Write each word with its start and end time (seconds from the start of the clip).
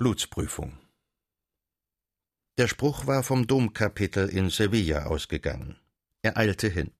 Blutsprüfung. 0.00 0.78
Der 2.56 2.68
Spruch 2.68 3.06
war 3.06 3.22
vom 3.22 3.46
Domkapitel 3.46 4.30
in 4.30 4.48
Sevilla 4.48 5.04
ausgegangen. 5.04 5.76
Er 6.22 6.38
eilte 6.38 6.68
hin. 6.68 6.92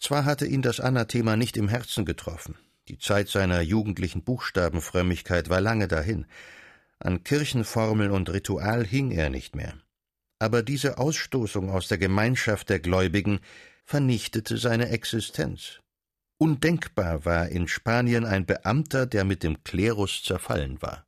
Zwar 0.00 0.24
hatte 0.24 0.44
ihn 0.44 0.62
das 0.62 0.80
Anathema 0.80 1.36
nicht 1.36 1.56
im 1.56 1.68
Herzen 1.68 2.04
getroffen, 2.04 2.58
die 2.88 2.98
Zeit 2.98 3.28
seiner 3.28 3.60
jugendlichen 3.60 4.24
Buchstabenfrömmigkeit 4.24 5.50
war 5.50 5.60
lange 5.60 5.86
dahin, 5.86 6.26
an 6.98 7.22
Kirchenformel 7.22 8.10
und 8.10 8.28
Ritual 8.30 8.84
hing 8.84 9.12
er 9.12 9.30
nicht 9.30 9.54
mehr. 9.54 9.78
Aber 10.40 10.64
diese 10.64 10.98
Ausstoßung 10.98 11.70
aus 11.70 11.86
der 11.86 11.98
Gemeinschaft 11.98 12.70
der 12.70 12.80
Gläubigen 12.80 13.38
vernichtete 13.84 14.58
seine 14.58 14.88
Existenz. 14.88 15.78
Undenkbar 16.38 17.24
war 17.24 17.50
in 17.50 17.68
Spanien 17.68 18.24
ein 18.24 18.46
Beamter, 18.46 19.06
der 19.06 19.22
mit 19.22 19.44
dem 19.44 19.62
Klerus 19.62 20.24
zerfallen 20.24 20.82
war. 20.82 21.06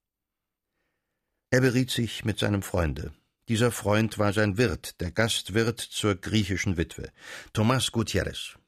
Er 1.55 1.61
beriet 1.61 1.93
sich 1.93 2.25
mit 2.25 2.41
seinem 2.41 2.63
Freunde. 2.63 3.13
Dieser 3.49 3.71
Freund 3.71 4.19
war 4.19 4.33
sein 4.33 4.59
Wirt, 4.59 5.01
der 5.01 5.13
Gastwirt 5.13 5.79
zur 5.79 6.17
griechischen 6.17 6.77
Witwe, 6.77 7.13
Tomás 7.53 7.93
Gutierrez, 7.93 8.59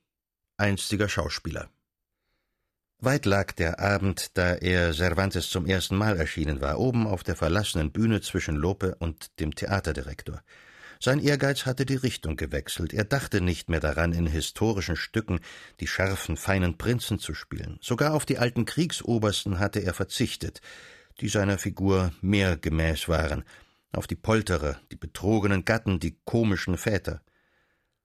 einstiger 0.56 1.08
Schauspieler. 1.08 1.68
Weit 3.00 3.26
lag 3.26 3.50
der 3.54 3.80
Abend, 3.80 4.38
da 4.38 4.54
er 4.54 4.92
Cervantes 4.92 5.50
zum 5.50 5.66
ersten 5.66 5.96
Mal 5.96 6.16
erschienen 6.16 6.60
war, 6.60 6.78
oben 6.78 7.08
auf 7.08 7.24
der 7.24 7.34
verlassenen 7.34 7.90
Bühne 7.90 8.20
zwischen 8.20 8.54
Lope 8.54 8.94
und 9.00 9.40
dem 9.40 9.52
Theaterdirektor. 9.52 10.40
Sein 11.00 11.18
Ehrgeiz 11.18 11.66
hatte 11.66 11.86
die 11.86 11.96
Richtung 11.96 12.36
gewechselt. 12.36 12.94
Er 12.94 13.04
dachte 13.04 13.40
nicht 13.40 13.68
mehr 13.68 13.80
daran, 13.80 14.12
in 14.12 14.28
historischen 14.28 14.94
Stücken 14.94 15.40
die 15.80 15.88
scharfen, 15.88 16.36
feinen 16.36 16.78
Prinzen 16.78 17.18
zu 17.18 17.34
spielen. 17.34 17.78
Sogar 17.82 18.14
auf 18.14 18.26
die 18.26 18.38
alten 18.38 18.64
Kriegsobersten 18.64 19.58
hatte 19.58 19.80
er 19.80 19.92
verzichtet, 19.92 20.60
die 21.20 21.28
seiner 21.28 21.58
Figur 21.58 22.12
mehr 22.20 22.56
gemäß 22.56 23.08
waren, 23.08 23.44
auf 23.92 24.06
die 24.06 24.16
Polterer, 24.16 24.78
die 24.92 24.96
betrogenen 24.96 25.64
Gatten, 25.64 26.00
die 26.00 26.18
komischen 26.24 26.76
Väter. 26.76 27.22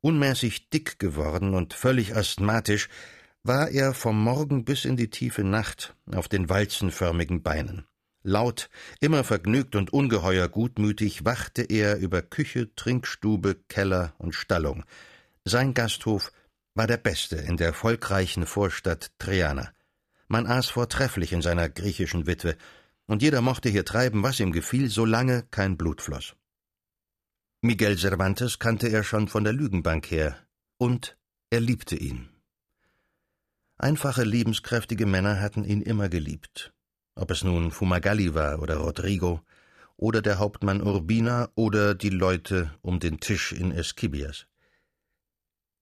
Unmäßig 0.02 0.70
dick 0.70 1.00
geworden 1.00 1.54
und 1.54 1.73
völlig 1.73 2.16
asthmatisch 2.16 2.89
war 3.44 3.70
er 3.70 3.94
vom 3.94 4.22
Morgen 4.23 4.66
bis 4.66 4.86
in 4.86 4.98
die 4.98 5.09
tiefe 5.09 5.44
Nacht 5.44 5.95
auf 6.12 6.28
den 6.28 6.50
walzenförmigen 6.50 7.44
Beinen. 7.44 7.86
Laut, 8.23 8.70
immer 9.00 9.23
vergnügt 9.23 9.76
und 9.76 9.92
ungeheuer 9.92 10.48
gutmütig 10.48 11.26
wachte 11.26 11.64
er 11.64 11.98
über 11.98 12.22
Küche, 12.22 12.73
Trinkstube, 12.76 13.56
Keller 13.67 14.14
und 14.20 14.36
Stallung. 14.36 14.84
Sein 15.44 15.73
Gasthof 15.73 16.32
war 16.76 16.86
der 16.86 16.98
beste 16.98 17.38
in 17.38 17.58
der 17.58 17.73
volkreichen 17.73 18.45
Vorstadt 18.45 19.12
Triana. 19.17 19.72
Man 20.28 20.45
aß 20.45 20.70
vortrefflich 20.70 21.34
in 21.34 21.42
seiner 21.42 21.67
griechischen 21.67 22.28
Witwe, 22.28 22.56
und 23.08 23.22
jeder 23.22 23.42
mochte 23.42 23.70
hier 23.70 23.86
treiben, 23.86 24.24
was 24.24 24.40
ihm 24.40 24.52
gefiel, 24.52 24.90
solange 24.90 25.44
kein 25.52 25.78
Blut 25.78 26.02
floss. 26.02 26.36
Miguel 27.62 27.98
Cervantes 27.98 28.60
kannte 28.60 28.88
er 28.88 29.04
schon 29.04 29.28
von 29.28 29.44
der 29.44 29.54
Lügenbank 29.54 30.10
her, 30.10 30.38
und 30.78 31.18
er 31.50 31.60
liebte 31.60 31.96
ihn. 31.96 32.30
Einfache, 33.78 34.24
lebenskräftige 34.24 35.06
Männer 35.06 35.40
hatten 35.40 35.64
ihn 35.64 35.82
immer 35.82 36.10
geliebt. 36.10 36.74
Ob 37.16 37.32
es 37.32 37.44
nun 37.44 37.72
Fumagalli 37.72 38.34
war 38.34 38.62
oder 38.62 38.78
Rodrigo, 38.78 39.42
oder 39.98 40.22
der 40.22 40.40
Hauptmann 40.40 40.82
Urbina 40.82 41.50
oder 41.56 41.94
die 41.94 42.10
Leute 42.10 42.74
um 42.82 43.00
den 43.00 43.20
Tisch 43.20 43.52
in 43.52 43.72
Esquibias. 43.72 44.48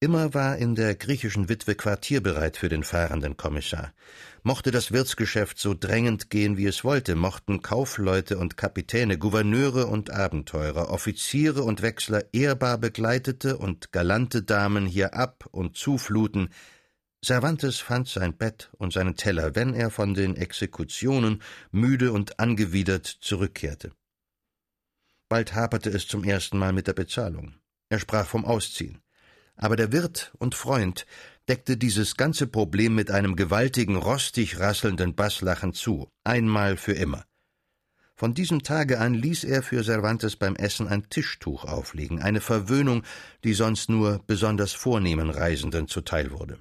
Immer 0.01 0.33
war 0.33 0.57
in 0.57 0.75
der 0.75 0.95
griechischen 0.95 1.49
Witwe 1.49 1.75
Quartier 1.75 2.23
bereit 2.23 2.55
für 2.55 2.69
den 2.69 2.85
fahrenden 2.85 3.35
Kommissar. 3.35 3.93
Mochte 4.43 4.71
das 4.71 4.93
Wirtsgeschäft 4.93 5.59
so 5.59 5.73
drängend 5.73 6.29
gehen, 6.29 6.55
wie 6.55 6.67
es 6.67 6.85
wollte, 6.85 7.15
mochten 7.15 7.61
Kaufleute 7.61 8.37
und 8.37 8.55
Kapitäne, 8.55 9.17
Gouverneure 9.17 9.87
und 9.87 10.09
Abenteurer, 10.09 10.89
Offiziere 10.89 11.63
und 11.63 11.81
Wechsler 11.81 12.23
ehrbar 12.33 12.77
begleitete 12.77 13.57
und 13.57 13.91
galante 13.91 14.41
Damen 14.41 14.85
hier 14.85 15.15
ab 15.15 15.45
und 15.51 15.75
zufluten, 15.75 16.47
Cervantes 17.21 17.79
fand 17.79 18.07
sein 18.07 18.37
Bett 18.37 18.69
und 18.77 18.93
seinen 18.93 19.17
Teller, 19.17 19.53
wenn 19.53 19.73
er 19.73 19.89
von 19.89 20.13
den 20.13 20.37
Exekutionen 20.37 21.41
müde 21.71 22.13
und 22.13 22.39
angewidert 22.39 23.05
zurückkehrte. 23.05 23.91
Bald 25.27 25.53
haperte 25.53 25.89
es 25.89 26.07
zum 26.07 26.23
ersten 26.23 26.57
Mal 26.57 26.71
mit 26.71 26.87
der 26.87 26.93
Bezahlung. 26.93 27.55
Er 27.89 27.99
sprach 27.99 28.25
vom 28.25 28.45
Ausziehen. 28.45 29.01
Aber 29.61 29.75
der 29.75 29.91
Wirt 29.91 30.31
und 30.39 30.55
Freund 30.55 31.05
deckte 31.49 31.75
dieses 31.75 32.15
ganze 32.15 32.47
Problem 32.47 32.95
mit 32.95 33.11
einem 33.11 33.35
gewaltigen, 33.35 33.97
rostig 33.97 34.57
rasselnden 34.57 35.15
Basslachen 35.15 35.73
zu, 35.73 36.09
einmal 36.23 36.77
für 36.77 36.93
immer. 36.93 37.25
Von 38.15 38.33
diesem 38.33 38.63
Tage 38.63 38.99
an 38.99 39.13
ließ 39.13 39.43
er 39.43 39.61
für 39.61 39.83
Cervantes 39.83 40.37
beim 40.37 40.55
Essen 40.55 40.87
ein 40.87 41.09
Tischtuch 41.09 41.65
auflegen, 41.65 42.21
eine 42.21 42.39
Verwöhnung, 42.39 43.03
die 43.43 43.53
sonst 43.53 43.89
nur 43.89 44.23
besonders 44.27 44.71
vornehmen 44.71 45.29
Reisenden 45.29 45.89
zuteil 45.89 46.31
wurde. 46.31 46.59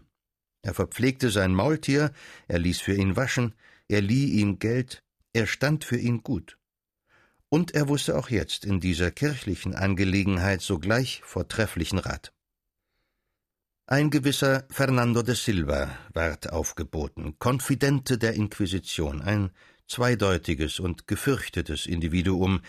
Er 0.63 0.75
verpflegte 0.75 1.31
sein 1.31 1.55
Maultier, 1.55 2.13
er 2.49 2.59
ließ 2.59 2.81
für 2.81 2.95
ihn 2.95 3.15
waschen, 3.15 3.55
er 3.87 4.01
lieh 4.01 4.41
ihm 4.41 4.59
Geld, 4.59 5.05
er 5.33 5.47
stand 5.47 5.85
für 5.85 5.99
ihn 5.99 6.25
gut. 6.25 6.59
Und 7.49 7.77
er 7.77 7.89
wusste 7.89 8.19
auch 8.19 8.29
jetzt 8.29 8.65
in 8.65 8.81
dieser 8.81 9.13
kirchlichen 9.13 9.77
Angelegenheit 9.77 10.63
sogleich 10.63 11.23
vortrefflichen 11.25 11.99
Rat. 11.99 12.33
Ein 13.91 14.11
gewisser 14.11 14.67
Fernando 14.69 15.23
de 15.23 15.35
Silva 15.35 15.89
ward 16.13 16.53
aufgeboten, 16.53 17.39
Konfidente 17.39 18.19
der 18.19 18.35
Inquisition, 18.35 19.23
ein 19.23 19.51
zweideutiges 19.87 20.79
und 20.79 21.07
gefürchtetes 21.07 21.87
Individuum, 21.87 22.61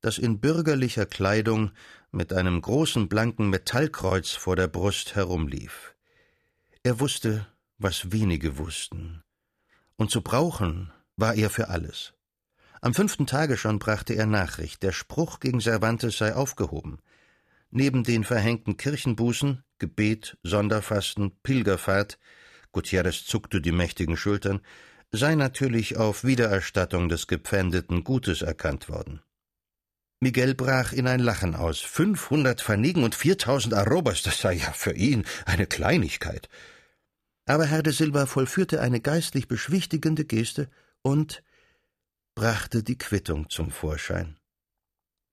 das 0.00 0.18
in 0.18 0.38
bürgerlicher 0.38 1.04
Kleidung 1.04 1.72
mit 2.12 2.32
einem 2.32 2.62
großen 2.62 3.08
blanken 3.08 3.50
Metallkreuz 3.50 4.30
vor 4.30 4.54
der 4.54 4.68
Brust 4.68 5.16
herumlief. 5.16 5.96
Er 6.84 7.00
wusste, 7.00 7.48
was 7.78 8.12
wenige 8.12 8.56
wussten, 8.56 9.24
und 9.96 10.12
zu 10.12 10.22
brauchen 10.22 10.92
war 11.16 11.34
er 11.34 11.50
für 11.50 11.70
alles. 11.70 12.12
Am 12.80 12.94
fünften 12.94 13.26
Tage 13.26 13.56
schon 13.56 13.80
brachte 13.80 14.14
er 14.14 14.26
Nachricht, 14.26 14.84
der 14.84 14.92
Spruch 14.92 15.40
gegen 15.40 15.60
Cervantes 15.60 16.18
sei 16.18 16.36
aufgehoben. 16.36 17.00
Neben 17.70 18.04
den 18.04 18.24
verhängten 18.24 18.76
Kirchenbußen, 18.76 19.62
Gebet, 19.78 20.38
Sonderfasten, 20.42 21.38
Pilgerfahrt, 21.42 22.18
Gutierrez 22.72 23.24
zuckte 23.24 23.60
die 23.60 23.72
mächtigen 23.72 24.16
Schultern, 24.16 24.60
sei 25.10 25.34
natürlich 25.34 25.96
auf 25.96 26.24
Wiedererstattung 26.24 27.08
des 27.08 27.26
gepfändeten 27.26 28.04
Gutes 28.04 28.42
erkannt 28.42 28.88
worden. 28.88 29.20
Miguel 30.20 30.54
brach 30.54 30.92
in 30.92 31.06
ein 31.06 31.20
Lachen 31.20 31.54
aus. 31.54 31.78
Fünfhundert 31.78 32.60
Vernigen 32.60 33.04
und 33.04 33.14
viertausend 33.14 33.72
Arrobas, 33.74 34.22
das 34.22 34.40
sei 34.40 34.54
ja 34.54 34.72
für 34.72 34.92
ihn 34.92 35.24
eine 35.46 35.66
Kleinigkeit. 35.66 36.48
Aber 37.46 37.66
Herr 37.66 37.82
de 37.82 37.92
Silva 37.92 38.26
vollführte 38.26 38.80
eine 38.80 39.00
geistlich 39.00 39.46
beschwichtigende 39.46 40.24
Geste 40.24 40.68
und 41.02 41.42
brachte 42.34 42.82
die 42.82 42.98
Quittung 42.98 43.48
zum 43.48 43.70
Vorschein. 43.70 44.37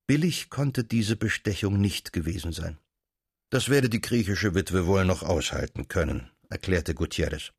Billig 0.06 0.50
konnte 0.50 0.84
diese 0.84 1.16
Bestechung 1.16 1.80
nicht 1.80 2.12
gewesen 2.12 2.52
sein. 2.52 2.78
Das 3.50 3.68
werde 3.68 3.88
die 3.88 4.00
griechische 4.00 4.54
Witwe 4.54 4.86
wohl 4.86 5.04
noch 5.04 5.22
aushalten 5.22 5.88
können, 5.88 6.30
erklärte 6.48 6.94
Gutierrez. 6.94 7.52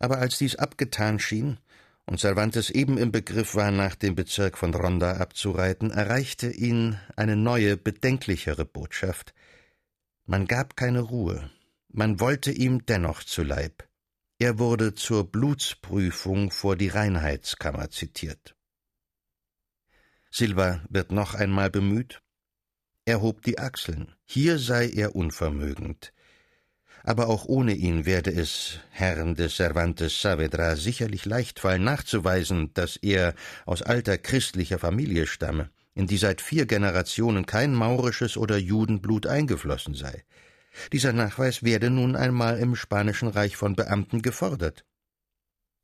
Aber 0.00 0.18
als 0.18 0.38
dies 0.38 0.56
abgetan 0.56 1.18
schien 1.18 1.58
und 2.06 2.18
Cervantes 2.20 2.70
eben 2.70 2.98
im 2.98 3.12
Begriff 3.12 3.54
war, 3.54 3.70
nach 3.70 3.94
dem 3.94 4.14
Bezirk 4.14 4.58
von 4.58 4.74
Ronda 4.74 5.18
abzureiten, 5.18 5.90
erreichte 5.90 6.50
ihn 6.50 6.98
eine 7.16 7.36
neue, 7.36 7.76
bedenklichere 7.76 8.64
Botschaft. 8.64 9.34
Man 10.26 10.46
gab 10.46 10.76
keine 10.76 11.00
Ruhe, 11.00 11.50
man 11.88 12.20
wollte 12.20 12.50
ihm 12.50 12.84
dennoch 12.86 13.22
zu 13.22 13.42
Leib. 13.42 13.88
Er 14.38 14.58
wurde 14.58 14.94
zur 14.94 15.30
Blutsprüfung 15.30 16.50
vor 16.50 16.76
die 16.76 16.88
Reinheitskammer 16.88 17.90
zitiert. 17.90 18.54
Silva 20.30 20.82
wird 20.88 21.12
noch 21.12 21.34
einmal 21.34 21.70
bemüht. 21.70 22.20
Er 23.04 23.22
hob 23.22 23.42
die 23.42 23.58
Achseln. 23.58 24.14
Hier 24.24 24.58
sei 24.58 24.88
er 24.88 25.16
unvermögend. 25.16 26.12
Aber 27.04 27.28
auch 27.28 27.46
ohne 27.46 27.74
ihn 27.74 28.04
werde 28.04 28.30
es 28.30 28.80
Herrn 28.90 29.34
des 29.34 29.56
Cervantes 29.56 30.20
Saavedra 30.20 30.76
sicherlich 30.76 31.24
leicht 31.24 31.60
fallen, 31.60 31.84
nachzuweisen, 31.84 32.74
dass 32.74 32.96
er 32.96 33.34
aus 33.64 33.80
alter 33.82 34.18
christlicher 34.18 34.78
Familie 34.78 35.26
stamme, 35.26 35.70
in 35.94 36.06
die 36.06 36.18
seit 36.18 36.42
vier 36.42 36.66
Generationen 36.66 37.46
kein 37.46 37.72
maurisches 37.72 38.36
oder 38.36 38.58
Judenblut 38.58 39.26
eingeflossen 39.26 39.94
sei. 39.94 40.24
Dieser 40.92 41.12
Nachweis 41.12 41.62
werde 41.62 41.88
nun 41.88 42.14
einmal 42.14 42.58
im 42.58 42.76
Spanischen 42.76 43.28
Reich 43.28 43.56
von 43.56 43.74
Beamten 43.74 44.20
gefordert. 44.20 44.84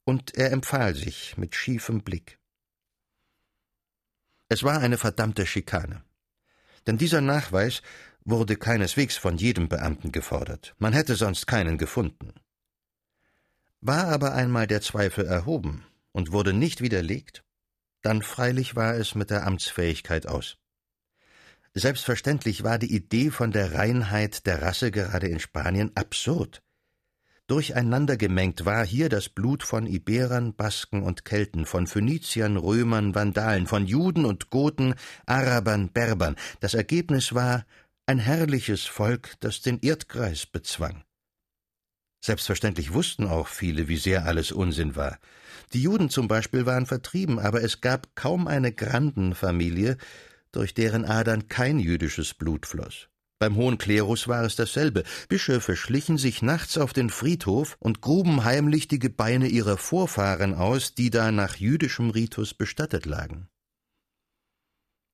Und 0.05 0.35
er 0.35 0.52
empfahl 0.52 0.94
sich 0.94 1.38
mit 1.38 1.55
schiefem 1.55 2.02
Blick. 2.02 2.38
Es 4.49 4.62
war 4.62 4.81
eine 4.81 4.99
verdammte 4.99 5.46
Schikane. 5.46 6.05
Denn 6.87 6.99
dieser 6.99 7.20
Nachweis 7.20 7.82
wurde 8.25 8.56
keineswegs 8.56 9.17
von 9.17 9.37
jedem 9.37 9.69
Beamten 9.69 10.12
gefordert. 10.12 10.75
Man 10.79 10.93
hätte 10.93 11.14
sonst 11.17 11.46
keinen 11.46 11.79
gefunden. 11.79 12.32
War 13.81 14.08
aber 14.08 14.35
einmal 14.35 14.67
der 14.67 14.81
Zweifel 14.81 15.26
erhoben 15.26 15.85
und 16.12 16.32
wurde 16.32 16.52
nicht 16.52 16.81
widerlegt, 16.81 17.44
Dann 18.02 18.20
freilich 18.20 18.76
war 18.76 18.94
es 18.96 19.14
mit 19.14 19.31
der 19.31 19.46
Amtsfähigkeit 19.46 20.26
aus. 20.26 20.58
Selbstverständlich 21.73 22.62
war 22.62 22.79
die 22.79 22.94
Idee 22.94 23.31
von 23.31 23.50
der 23.50 23.75
Reinheit 23.75 24.47
der 24.47 24.61
Rasse 24.61 24.90
gerade 24.90 25.26
in 25.26 25.40
Spanien 25.40 25.90
absurd. 25.97 26.62
Durcheinandergemengt 27.46 28.64
war 28.64 28.87
hier 28.87 29.11
das 29.11 29.29
Blut 29.29 29.62
von 29.62 29.87
Iberern, 29.87 30.55
Basken 30.55 31.02
und 31.02 31.26
Kelten, 31.26 31.67
von 31.67 31.87
Phöniziern, 31.87 32.56
Römern, 32.56 33.14
Vandalen, 33.14 33.67
von 33.67 33.87
Juden 33.87 34.25
und 34.25 34.49
Goten, 34.49 34.94
Arabern, 35.26 35.93
Berbern. 35.93 36.37
Das 36.61 36.73
Ergebnis 36.73 37.35
war 37.35 37.67
ein 38.06 38.19
herrliches 38.19 38.85
Volk, 38.85 39.35
das 39.41 39.61
den 39.61 39.79
Erdkreis 39.81 40.46
bezwang. 40.46 41.05
Selbstverständlich 42.25 42.94
wussten 42.94 43.26
auch 43.26 43.49
viele, 43.49 43.88
wie 43.88 43.99
sehr 43.99 44.25
alles 44.25 44.50
Unsinn 44.50 44.97
war. 44.97 45.19
Die 45.75 45.82
Juden 45.82 46.08
zum 46.08 46.29
Beispiel 46.29 46.64
waren 46.64 46.87
vertrieben, 46.87 47.38
aber 47.38 47.62
es 47.62 47.82
gab 47.82 48.17
kaum 48.17 48.47
eine 48.47 48.73
Grandenfamilie, 48.73 49.99
durch 50.50 50.73
deren 50.73 51.05
Adern 51.05 51.49
kein 51.49 51.79
jüdisches 51.79 52.32
Blut 52.32 52.64
floss. 52.64 53.08
Beim 53.39 53.57
hohen 53.57 53.79
Klerus 53.79 54.29
war 54.29 54.45
es 54.45 54.57
dasselbe. 54.57 55.03
Bischöfe 55.29 55.77
schlichen 55.77 56.19
sich 56.19 56.41
nachts 56.41 56.79
auf 56.79 56.93
den 56.93 57.11
Friedhof 57.11 57.77
und 57.81 58.01
gruben 58.01 58.45
heimlich 58.45 58.89
die 58.89 58.99
Gebeine 58.99 59.49
ihrer 59.49 59.77
Vorfahren 59.77 60.55
aus, 60.55 60.95
die 60.95 61.11
da 61.11 61.33
nach 61.33 61.57
jüdischem 61.57 62.11
Ritus 62.11 62.55
bestattet 62.55 63.07
lagen. 63.07 63.49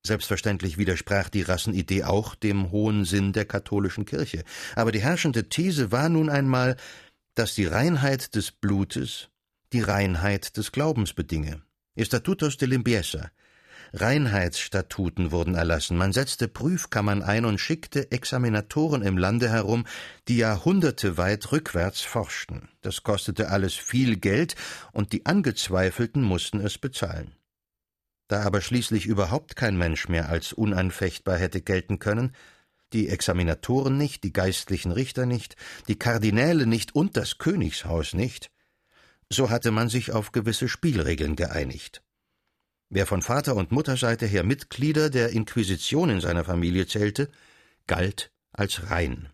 Selbstverständlich 0.05 0.77
widersprach 0.77 1.29
die 1.29 1.43
Rassenidee 1.43 2.03
auch 2.03 2.33
dem 2.33 2.71
hohen 2.71 3.05
Sinn 3.05 3.33
der 3.33 3.45
katholischen 3.45 4.05
Kirche, 4.05 4.43
aber 4.75 4.91
die 4.91 5.01
herrschende 5.01 5.47
These 5.49 5.91
war 5.91 6.09
nun 6.09 6.29
einmal, 6.29 6.75
dass 7.35 7.53
die 7.53 7.65
Reinheit 7.65 8.35
des 8.35 8.51
Blutes 8.51 9.29
die 9.73 9.81
Reinheit 9.81 10.57
des 10.57 10.71
Glaubens 10.71 11.13
bedinge. 11.13 11.61
Estatutos 11.95 12.57
de 12.57 12.67
limpieza, 12.67 13.31
Reinheitsstatuten 13.93 15.31
wurden 15.31 15.55
erlassen, 15.55 15.97
man 15.97 16.13
setzte 16.13 16.47
Prüfkammern 16.47 17.21
ein 17.21 17.43
und 17.43 17.59
schickte 17.59 18.11
Examinatoren 18.11 19.01
im 19.01 19.17
Lande 19.17 19.49
herum, 19.49 19.85
die 20.29 20.37
Jahrhunderte 20.37 21.17
weit 21.17 21.51
rückwärts 21.51 22.01
forschten. 22.01 22.69
Das 22.81 23.03
kostete 23.03 23.49
alles 23.49 23.73
viel 23.73 24.15
Geld, 24.15 24.55
und 24.93 25.11
die 25.11 25.25
Angezweifelten 25.25 26.21
mussten 26.21 26.61
es 26.61 26.77
bezahlen. 26.77 27.35
Da 28.29 28.43
aber 28.43 28.61
schließlich 28.61 29.07
überhaupt 29.07 29.57
kein 29.57 29.77
Mensch 29.77 30.07
mehr 30.07 30.29
als 30.29 30.53
unanfechtbar 30.53 31.37
hätte 31.37 31.61
gelten 31.61 31.99
können, 31.99 32.33
die 32.93 33.09
Examinatoren 33.09 33.97
nicht, 33.97 34.23
die 34.23 34.31
geistlichen 34.31 34.93
Richter 34.93 35.25
nicht, 35.25 35.57
die 35.89 35.99
Kardinäle 35.99 36.65
nicht 36.65 36.95
und 36.95 37.17
das 37.17 37.39
Königshaus 37.39 38.13
nicht, 38.13 38.51
so 39.29 39.49
hatte 39.49 39.71
man 39.71 39.89
sich 39.89 40.13
auf 40.13 40.31
gewisse 40.31 40.69
Spielregeln 40.69 41.35
geeinigt. 41.35 42.01
Wer 42.93 43.07
von 43.07 43.21
Vater 43.21 43.55
und 43.55 43.71
Mutterseite 43.71 44.25
her 44.25 44.43
Mitglieder 44.43 45.09
der 45.09 45.29
Inquisition 45.29 46.09
in 46.09 46.19
seiner 46.19 46.43
Familie 46.43 46.87
zählte, 46.87 47.31
galt 47.87 48.33
als 48.51 48.91
rein. 48.91 49.29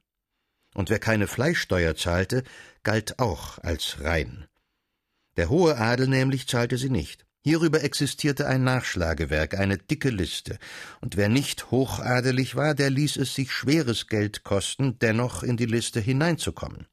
Und 0.75 0.91
wer 0.91 0.99
keine 0.99 1.25
Fleischsteuer 1.25 1.95
zahlte, 1.95 2.43
galt 2.83 3.17
auch 3.17 3.57
als 3.57 3.99
rein. 4.01 4.45
Der 5.37 5.49
hohe 5.49 5.75
Adel 5.77 6.07
nämlich 6.07 6.47
zahlte 6.47 6.77
sie 6.77 6.91
nicht. 6.91 7.25
Hierüber 7.43 7.83
existierte 7.83 8.45
ein 8.45 8.63
Nachschlagewerk, 8.63 9.55
eine 9.55 9.79
dicke 9.79 10.11
Liste, 10.11 10.59
und 11.01 11.17
wer 11.17 11.27
nicht 11.27 11.71
hochadelig 11.71 12.55
war, 12.55 12.75
der 12.75 12.91
ließ 12.91 13.17
es 13.17 13.33
sich 13.33 13.51
schweres 13.51 14.05
Geld 14.05 14.43
kosten, 14.43 14.99
dennoch 14.99 15.41
in 15.41 15.57
die 15.57 15.65
Liste 15.65 15.99
hineinzukommen. 15.99 16.85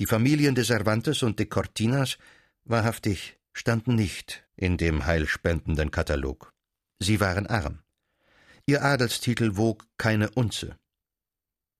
Die 0.00 0.06
Familien 0.06 0.56
de 0.56 0.64
Cervantes 0.64 1.22
und 1.22 1.38
de 1.38 1.46
Cortinas 1.46 2.18
wahrhaftig 2.64 3.39
standen 3.60 3.94
nicht 3.94 4.42
in 4.56 4.78
dem 4.78 5.04
heilspendenden 5.04 5.90
Katalog. 5.90 6.54
Sie 6.98 7.20
waren 7.20 7.46
arm. 7.46 7.80
Ihr 8.64 8.82
Adelstitel 8.82 9.58
wog 9.58 9.86
keine 9.98 10.30
Unze. 10.30 10.78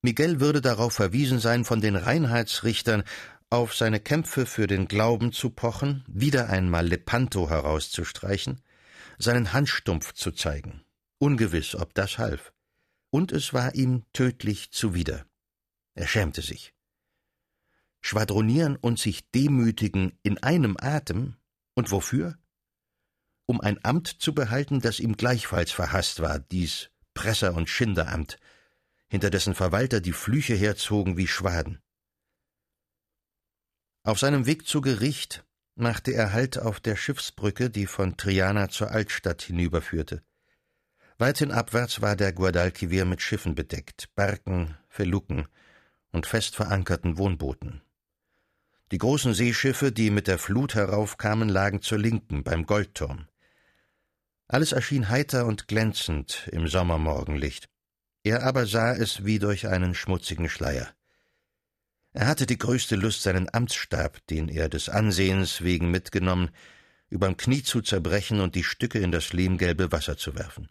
Miguel 0.02 0.40
würde 0.40 0.60
darauf 0.60 0.92
verwiesen 0.92 1.38
sein, 1.38 1.64
von 1.64 1.80
den 1.80 1.96
Reinheitsrichtern 1.96 3.02
auf 3.48 3.74
seine 3.74 3.98
Kämpfe 3.98 4.44
für 4.44 4.66
den 4.66 4.88
Glauben 4.88 5.32
zu 5.32 5.48
pochen, 5.48 6.04
wieder 6.06 6.50
einmal 6.50 6.86
Lepanto 6.86 7.48
herauszustreichen, 7.48 8.60
seinen 9.18 9.54
Handstumpf 9.54 10.12
zu 10.12 10.32
zeigen. 10.32 10.84
Ungewiss, 11.18 11.74
ob 11.74 11.94
das 11.94 12.18
half. 12.18 12.52
Und 13.08 13.32
es 13.32 13.54
war 13.54 13.74
ihm 13.74 14.04
tödlich 14.12 14.70
zuwider. 14.70 15.24
Er 15.94 16.06
schämte 16.06 16.42
sich. 16.42 16.74
Schwadronieren 18.02 18.76
und 18.76 18.98
sich 18.98 19.30
demütigen 19.30 20.18
in 20.22 20.36
einem 20.42 20.76
Atem 20.78 21.36
und 21.80 21.90
wofür? 21.90 22.36
Um 23.46 23.62
ein 23.62 23.82
Amt 23.82 24.06
zu 24.06 24.34
behalten, 24.34 24.82
das 24.82 25.00
ihm 25.00 25.16
gleichfalls 25.16 25.72
verhasst 25.72 26.20
war, 26.20 26.38
dies 26.38 26.90
Presser- 27.14 27.54
und 27.54 27.70
Schinderamt, 27.70 28.38
hinter 29.08 29.30
dessen 29.30 29.54
Verwalter 29.54 30.02
die 30.02 30.12
Flüche 30.12 30.54
herzogen 30.54 31.16
wie 31.16 31.26
Schwaden. 31.26 31.80
Auf 34.02 34.18
seinem 34.18 34.44
Weg 34.44 34.68
zu 34.68 34.82
Gericht 34.82 35.42
machte 35.74 36.12
er 36.12 36.34
Halt 36.34 36.58
auf 36.58 36.80
der 36.80 36.96
Schiffsbrücke, 36.96 37.70
die 37.70 37.86
von 37.86 38.18
Triana 38.18 38.68
zur 38.68 38.90
Altstadt 38.90 39.40
hinüberführte. 39.40 40.22
Weithin 41.16 41.50
abwärts 41.50 42.02
war 42.02 42.14
der 42.14 42.34
Guadalquivir 42.34 43.06
mit 43.06 43.22
Schiffen 43.22 43.54
bedeckt, 43.54 44.14
Barken, 44.14 44.76
Feluken 44.90 45.48
und 46.12 46.26
fest 46.26 46.56
verankerten 46.56 47.16
Wohnbooten. 47.16 47.80
Die 48.92 48.98
großen 48.98 49.34
Seeschiffe, 49.34 49.92
die 49.92 50.10
mit 50.10 50.26
der 50.26 50.38
Flut 50.38 50.74
heraufkamen, 50.74 51.48
lagen 51.48 51.80
zur 51.80 51.98
Linken 51.98 52.42
beim 52.42 52.66
Goldturm. 52.66 53.28
Alles 54.48 54.72
erschien 54.72 55.08
heiter 55.08 55.46
und 55.46 55.68
glänzend 55.68 56.48
im 56.50 56.66
Sommermorgenlicht. 56.66 57.68
Er 58.24 58.42
aber 58.42 58.66
sah 58.66 58.92
es 58.92 59.24
wie 59.24 59.38
durch 59.38 59.68
einen 59.68 59.94
schmutzigen 59.94 60.48
Schleier. 60.48 60.88
Er 62.12 62.26
hatte 62.26 62.46
die 62.46 62.58
größte 62.58 62.96
Lust, 62.96 63.22
seinen 63.22 63.52
Amtsstab, 63.54 64.26
den 64.26 64.48
er 64.48 64.68
des 64.68 64.88
Ansehens 64.88 65.62
wegen 65.62 65.92
mitgenommen, 65.92 66.50
überm 67.08 67.36
Knie 67.36 67.62
zu 67.62 67.82
zerbrechen 67.82 68.40
und 68.40 68.56
die 68.56 68.64
Stücke 68.64 68.98
in 68.98 69.12
das 69.12 69.32
lehmgelbe 69.32 69.92
Wasser 69.92 70.16
zu 70.16 70.34
werfen. 70.34 70.68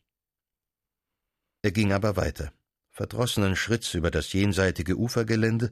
Er 1.62 1.72
ging 1.72 1.94
aber 1.94 2.18
weiter, 2.18 2.52
verdrossenen 2.90 3.56
Schritts 3.56 3.94
über 3.94 4.12
das 4.12 4.34
jenseitige 4.34 4.98
Ufergelände 4.98 5.72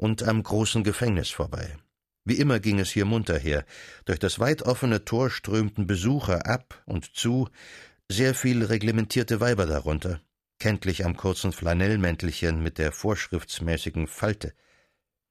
und 0.00 0.22
am 0.22 0.42
großen 0.42 0.82
Gefängnis 0.82 1.28
vorbei. 1.28 1.76
Wie 2.24 2.38
immer 2.38 2.58
ging 2.58 2.78
es 2.80 2.90
hier 2.90 3.04
munter 3.04 3.38
her. 3.38 3.66
Durch 4.06 4.18
das 4.18 4.38
weit 4.38 4.62
offene 4.62 5.04
Tor 5.04 5.28
strömten 5.28 5.86
Besucher 5.86 6.46
ab 6.46 6.82
und 6.86 7.14
zu, 7.14 7.50
sehr 8.08 8.34
viel 8.34 8.64
reglementierte 8.64 9.40
Weiber 9.40 9.66
darunter, 9.66 10.22
kenntlich 10.58 11.04
am 11.04 11.18
kurzen 11.18 11.52
Flanellmäntelchen 11.52 12.62
mit 12.62 12.78
der 12.78 12.92
vorschriftsmäßigen 12.92 14.06
Falte. 14.06 14.54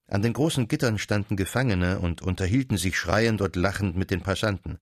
An 0.06 0.22
den 0.22 0.34
großen 0.34 0.68
Gittern 0.68 0.98
standen 0.98 1.36
Gefangene 1.36 1.98
und 1.98 2.22
unterhielten 2.22 2.76
sich 2.76 2.96
schreiend 2.96 3.40
und 3.40 3.56
lachend 3.56 3.96
mit 3.96 4.12
den 4.12 4.20
Passanten. 4.20 4.78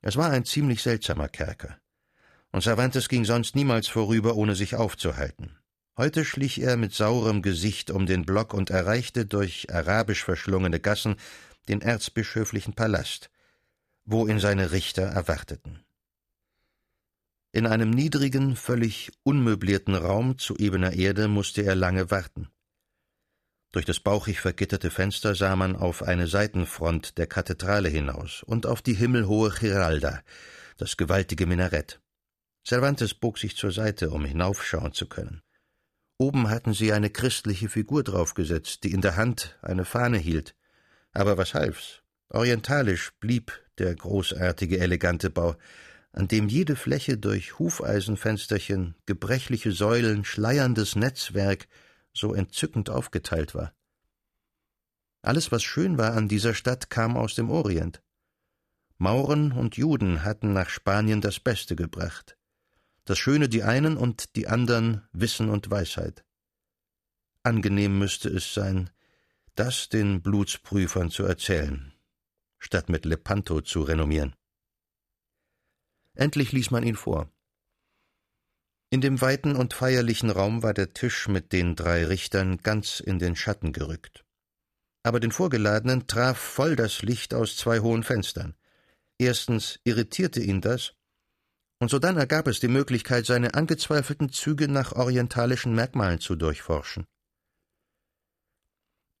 Es 0.00 0.16
war 0.16 0.30
ein 0.30 0.44
ziemlich 0.44 0.82
seltsamer 0.82 1.28
Kerker. 1.28 1.78
Und 2.50 2.62
Cervantes 2.62 3.08
ging 3.08 3.24
sonst 3.24 3.54
niemals 3.54 3.86
vorüber, 3.86 4.34
ohne 4.34 4.56
sich 4.56 4.74
aufzuhalten. 4.74 5.56
Heute 5.96 6.24
schlich 6.24 6.60
er 6.62 6.78
mit 6.78 6.94
saurem 6.94 7.42
Gesicht 7.42 7.90
um 7.90 8.06
den 8.06 8.24
Block 8.24 8.54
und 8.54 8.70
erreichte 8.70 9.26
durch 9.26 9.72
arabisch 9.72 10.24
verschlungene 10.24 10.80
Gassen 10.80 11.16
den 11.68 11.82
erzbischöflichen 11.82 12.72
Palast, 12.72 13.30
wo 14.06 14.26
ihn 14.26 14.38
seine 14.38 14.72
Richter 14.72 15.02
erwarteten. 15.02 15.84
In 17.52 17.66
einem 17.66 17.90
niedrigen, 17.90 18.56
völlig 18.56 19.12
unmöblierten 19.22 19.94
Raum 19.94 20.38
zu 20.38 20.56
ebener 20.56 20.94
Erde 20.94 21.28
musste 21.28 21.62
er 21.62 21.74
lange 21.74 22.10
warten. 22.10 22.48
Durch 23.72 23.84
das 23.84 24.00
bauchig 24.00 24.40
vergitterte 24.40 24.90
Fenster 24.90 25.34
sah 25.34 25.56
man 25.56 25.76
auf 25.76 26.02
eine 26.02 26.26
Seitenfront 26.26 27.18
der 27.18 27.26
Kathedrale 27.26 27.90
hinaus 27.90 28.42
und 28.42 28.64
auf 28.64 28.80
die 28.80 28.94
himmelhohe 28.94 29.50
Giralda, 29.50 30.22
das 30.78 30.96
gewaltige 30.96 31.46
Minarett. 31.46 32.00
Cervantes 32.66 33.12
bog 33.12 33.38
sich 33.38 33.56
zur 33.56 33.72
Seite, 33.72 34.10
um 34.10 34.24
hinaufschauen 34.24 34.94
zu 34.94 35.06
können. 35.06 35.42
Oben 36.22 36.50
hatten 36.50 36.72
sie 36.72 36.92
eine 36.92 37.10
christliche 37.10 37.68
Figur 37.68 38.04
draufgesetzt, 38.04 38.84
die 38.84 38.92
in 38.92 39.00
der 39.00 39.16
Hand 39.16 39.58
eine 39.60 39.84
Fahne 39.84 40.18
hielt. 40.18 40.54
Aber 41.10 41.36
was 41.36 41.52
half's? 41.52 42.04
Orientalisch 42.28 43.10
blieb 43.18 43.50
der 43.78 43.92
großartige, 43.96 44.78
elegante 44.78 45.30
Bau, 45.30 45.56
an 46.12 46.28
dem 46.28 46.48
jede 46.48 46.76
Fläche 46.76 47.18
durch 47.18 47.58
Hufeisenfensterchen, 47.58 48.94
gebrechliche 49.04 49.72
Säulen, 49.72 50.24
schleierndes 50.24 50.94
Netzwerk 50.94 51.66
so 52.14 52.34
entzückend 52.34 52.88
aufgeteilt 52.88 53.56
war. 53.56 53.74
Alles, 55.22 55.50
was 55.50 55.64
schön 55.64 55.98
war 55.98 56.12
an 56.14 56.28
dieser 56.28 56.54
Stadt, 56.54 56.88
kam 56.88 57.16
aus 57.16 57.34
dem 57.34 57.50
Orient. 57.50 58.00
Mauren 58.96 59.50
und 59.50 59.76
Juden 59.76 60.22
hatten 60.22 60.52
nach 60.52 60.68
Spanien 60.68 61.20
das 61.20 61.40
Beste 61.40 61.74
gebracht 61.74 62.36
das 63.04 63.18
Schöne 63.18 63.48
die 63.48 63.62
einen 63.62 63.96
und 63.96 64.36
die 64.36 64.46
andern 64.48 65.08
Wissen 65.12 65.48
und 65.48 65.70
Weisheit. 65.70 66.24
Angenehm 67.42 67.98
müsste 67.98 68.28
es 68.28 68.54
sein, 68.54 68.90
das 69.54 69.88
den 69.88 70.22
Blutsprüfern 70.22 71.10
zu 71.10 71.24
erzählen. 71.24 71.92
statt 72.58 72.88
mit 72.88 73.04
Lepanto 73.04 73.60
zu 73.60 73.82
renommieren. 73.82 74.36
Endlich 76.14 76.52
ließ 76.52 76.70
man 76.70 76.84
ihn 76.84 76.94
vor. 76.94 77.28
In 78.90 79.00
dem 79.00 79.20
weiten 79.20 79.56
und 79.56 79.74
feierlichen 79.74 80.30
Raum 80.30 80.62
war 80.62 80.74
der 80.74 80.92
Tisch 80.92 81.26
mit 81.26 81.52
den 81.52 81.74
drei 81.74 82.04
Richtern 82.04 82.58
ganz 82.58 83.00
in 83.00 83.18
den 83.18 83.34
Schatten 83.34 83.72
gerückt. 83.72 84.24
Aber 85.02 85.18
den 85.18 85.32
Vorgeladenen 85.32 86.06
traf 86.06 86.38
voll 86.38 86.76
das 86.76 87.02
Licht 87.02 87.34
aus 87.34 87.56
zwei 87.56 87.80
hohen 87.80 88.04
Fenstern. 88.04 88.54
Erstens 89.18 89.80
irritierte 89.82 90.40
ihn 90.40 90.60
das, 90.60 90.94
und 91.82 91.88
sodann 91.88 92.16
ergab 92.16 92.46
es 92.46 92.60
die 92.60 92.68
Möglichkeit, 92.68 93.26
seine 93.26 93.54
angezweifelten 93.54 94.30
Züge 94.30 94.68
nach 94.68 94.92
orientalischen 94.92 95.74
Merkmalen 95.74 96.20
zu 96.20 96.36
durchforschen. 96.36 97.06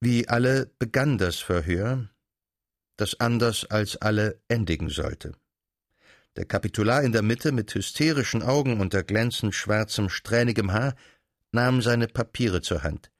Wie 0.00 0.28
alle 0.28 0.70
begann 0.78 1.18
das 1.18 1.40
Verhör, 1.40 2.08
das 2.96 3.18
anders 3.18 3.64
als 3.68 3.96
alle 3.96 4.40
endigen 4.46 4.90
sollte. 4.90 5.32
Der 6.36 6.44
Kapitular 6.44 7.02
in 7.02 7.10
der 7.10 7.22
Mitte 7.22 7.50
mit 7.50 7.74
hysterischen 7.74 8.44
Augen 8.44 8.78
unter 8.78 9.02
glänzend 9.02 9.56
schwarzem, 9.56 10.08
strähnigem 10.08 10.70
Haar 10.72 10.94
nahm 11.50 11.82
seine 11.82 12.06
Papiere 12.06 12.62
zur 12.62 12.84
Hand. 12.84 13.10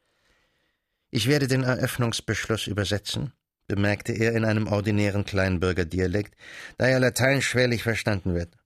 Ich 1.10 1.26
werde 1.26 1.48
den 1.48 1.64
Eröffnungsbeschluss 1.64 2.68
übersetzen, 2.68 3.32
bemerkte 3.66 4.12
er 4.12 4.34
in 4.34 4.44
einem 4.44 4.68
ordinären 4.68 5.24
Kleinbürgerdialekt, 5.24 6.36
da 6.78 6.86
er 6.86 7.00
Latein 7.00 7.42
schwerlich 7.42 7.82
verstanden 7.82 8.34
wird. 8.36 8.56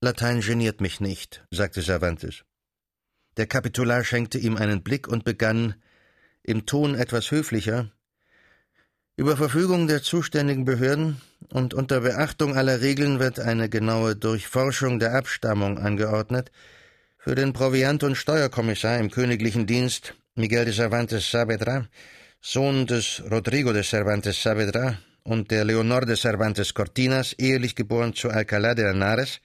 Latein 0.00 0.40
geniert 0.40 0.80
mich 0.80 1.00
nicht, 1.00 1.46
sagte 1.50 1.82
Cervantes. 1.82 2.44
Der 3.38 3.46
Kapitular 3.46 4.04
schenkte 4.04 4.38
ihm 4.38 4.56
einen 4.56 4.82
Blick 4.82 5.08
und 5.08 5.24
begann, 5.24 5.74
im 6.42 6.66
Ton 6.66 6.94
etwas 6.94 7.30
höflicher, 7.30 7.90
über 9.16 9.38
Verfügung 9.38 9.86
der 9.86 10.02
zuständigen 10.02 10.66
Behörden 10.66 11.22
und 11.48 11.72
unter 11.72 12.02
Beachtung 12.02 12.54
aller 12.54 12.82
Regeln 12.82 13.18
wird 13.18 13.40
eine 13.40 13.70
genaue 13.70 14.14
Durchforschung 14.14 14.98
der 14.98 15.14
Abstammung 15.14 15.78
angeordnet. 15.78 16.52
Für 17.16 17.34
den 17.34 17.54
Proviant- 17.54 18.04
und 18.04 18.16
Steuerkommissar 18.16 18.98
im 18.98 19.10
königlichen 19.10 19.66
Dienst 19.66 20.14
Miguel 20.34 20.66
de 20.66 20.74
Cervantes 20.74 21.30
Saavedra, 21.30 21.88
Sohn 22.42 22.86
des 22.86 23.22
Rodrigo 23.30 23.72
de 23.72 23.82
Cervantes 23.82 24.42
Saavedra 24.42 24.98
und 25.22 25.50
der 25.50 25.64
Leonor 25.64 26.04
de 26.04 26.16
Cervantes 26.16 26.74
Cortinas, 26.74 27.32
ehelich 27.38 27.74
geboren 27.74 28.12
zu 28.12 28.28
Alcalá 28.28 28.74
de 28.74 28.84
Henares, 28.86 29.40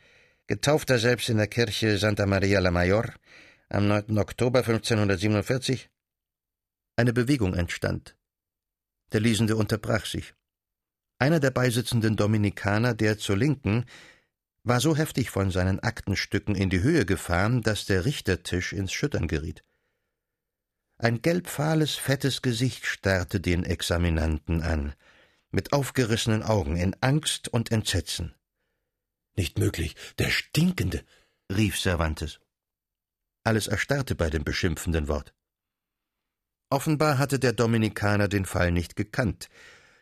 getaufter 0.51 0.99
selbst 0.99 1.29
in 1.29 1.37
der 1.37 1.47
Kirche 1.47 1.97
Santa 1.97 2.25
Maria 2.25 2.59
la 2.59 2.71
Mayor, 2.71 3.13
am 3.69 3.87
9. 3.87 4.17
Oktober 4.17 4.59
1547. 4.59 5.89
Eine 6.97 7.13
Bewegung 7.13 7.53
entstand. 7.53 8.17
Der 9.13 9.21
Lesende 9.21 9.55
unterbrach 9.55 10.05
sich. 10.05 10.33
Einer 11.19 11.39
der 11.39 11.51
beisitzenden 11.51 12.17
Dominikaner, 12.17 12.93
der 12.93 13.17
zur 13.17 13.37
Linken, 13.37 13.85
war 14.63 14.81
so 14.81 14.97
heftig 14.97 15.29
von 15.29 15.51
seinen 15.51 15.79
Aktenstücken 15.79 16.53
in 16.55 16.69
die 16.69 16.83
Höhe 16.83 17.05
gefahren, 17.05 17.61
dass 17.61 17.85
der 17.85 18.03
Richtertisch 18.03 18.73
ins 18.73 18.91
Schüttern 18.91 19.29
geriet. 19.29 19.63
Ein 20.97 21.21
gelbfahles, 21.21 21.95
fettes 21.95 22.41
Gesicht 22.41 22.85
starrte 22.85 23.39
den 23.39 23.63
Examinanten 23.63 24.63
an, 24.63 24.95
mit 25.49 25.71
aufgerissenen 25.71 26.43
Augen, 26.43 26.75
in 26.75 26.93
Angst 26.99 27.47
und 27.47 27.71
Entsetzen. 27.71 28.35
Nicht 29.35 29.59
möglich, 29.59 29.95
der 30.19 30.29
Stinkende, 30.29 31.03
rief 31.49 31.79
Cervantes. 31.79 32.39
Alles 33.43 33.67
erstarrte 33.67 34.15
bei 34.15 34.29
dem 34.29 34.43
beschimpfenden 34.43 35.07
Wort. 35.07 35.33
Offenbar 36.69 37.17
hatte 37.17 37.39
der 37.39 37.53
Dominikaner 37.53 38.27
den 38.27 38.45
Fall 38.45 38.71
nicht 38.71 38.95
gekannt. 38.95 39.49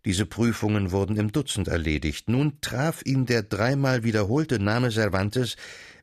Diese 0.05 0.25
Prüfungen 0.25 0.91
wurden 0.91 1.17
im 1.17 1.31
Dutzend 1.31 1.67
erledigt. 1.67 2.29
Nun 2.29 2.61
traf 2.61 3.01
ihn 3.05 3.25
der 3.25 3.43
dreimal 3.43 4.03
wiederholte 4.03 4.59
Name 4.59 4.91
Cervantes 4.91 5.55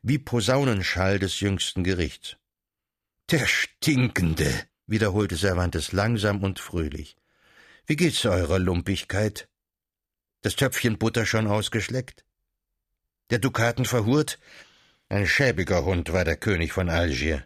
wie 0.03 0.19
Posaunenschall 0.19 1.19
des 1.19 1.39
jüngsten 1.39 1.83
Gerichts. 1.83 2.37
Der 3.31 3.45
Stinkende, 3.47 4.51
wiederholte 4.85 5.35
Cervantes 5.35 5.91
langsam 5.93 6.43
und 6.43 6.59
fröhlich. 6.59 7.17
Wie 7.85 7.95
geht's 7.95 8.25
eurer 8.25 8.59
Lumpigkeit? 8.59 9.49
Das 10.41 10.55
Töpfchen 10.55 10.97
Butter 10.97 11.25
schon 11.25 11.47
ausgeschleckt? 11.47 12.26
Der 13.29 13.39
Dukaten 13.39 13.83
verhurt? 13.83 14.39
Ein 15.09 15.27
schäbiger 15.27 15.83
Hund 15.83 16.13
war 16.13 16.23
der 16.23 16.37
König 16.37 16.71
von 16.71 16.89
Algier. 16.89 17.45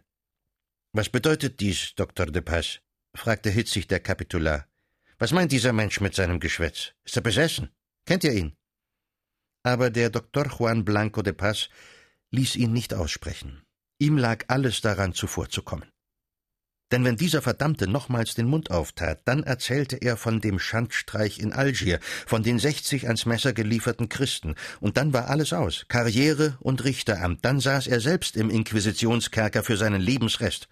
Was 0.94 1.10
bedeutet 1.10 1.60
dies, 1.60 1.96
Doktor 1.96 2.28
de 2.28 2.42
Paz? 2.42 2.82
fragte 3.16 3.50
hitzig 3.50 3.88
der 3.88 4.00
Kapitular. 4.00 4.68
Was 5.18 5.32
meint 5.32 5.52
dieser 5.52 5.74
Mensch 5.74 6.00
mit 6.00 6.14
seinem 6.14 6.40
Geschwätz? 6.40 6.94
Ist 7.04 7.16
er 7.16 7.24
besessen? 7.24 7.72
Kennt 8.06 8.24
ihr 8.24 8.34
ihn? 8.34 8.56
Aber 9.64 9.90
der 9.90 10.12
Doktor 10.12 10.48
Juan 10.48 10.86
Blanco 10.86 11.24
de 11.24 11.34
Paz 11.34 11.70
ließ 12.30 12.58
ihn 12.58 12.74
nicht 12.74 12.94
aussprechen. 12.94 13.64
Ihm 13.98 14.18
lag 14.18 14.46
alles 14.50 14.82
daran, 14.82 15.14
zuvorzukommen. 15.14 15.90
Denn 16.92 17.06
wenn 17.06 17.16
dieser 17.16 17.42
Verdammte 17.42 17.88
nochmals 17.88 18.36
den 18.36 18.48
Mund 18.48 18.70
auftat, 18.72 19.22
dann 19.26 19.44
erzählte 19.44 19.96
er 19.98 20.18
von 20.18 20.42
dem 20.42 20.60
Schandstreich 20.60 21.40
in 21.40 21.54
Algier, 21.54 22.00
von 22.28 22.44
den 22.44 22.60
sechzig 22.60 23.06
ans 23.08 23.26
Messer 23.26 23.54
gelieferten 23.54 24.10
Christen, 24.10 24.56
und 24.80 24.98
dann 24.98 25.14
war 25.14 25.30
alles 25.30 25.54
aus, 25.54 25.86
Karriere 25.88 26.58
und 26.60 26.84
Richteramt, 26.84 27.46
dann 27.46 27.60
saß 27.60 27.88
er 27.88 28.02
selbst 28.02 28.36
im 28.36 28.50
Inquisitionskerker 28.50 29.64
für 29.64 29.78
seinen 29.78 30.02
Lebensrest. 30.02 30.68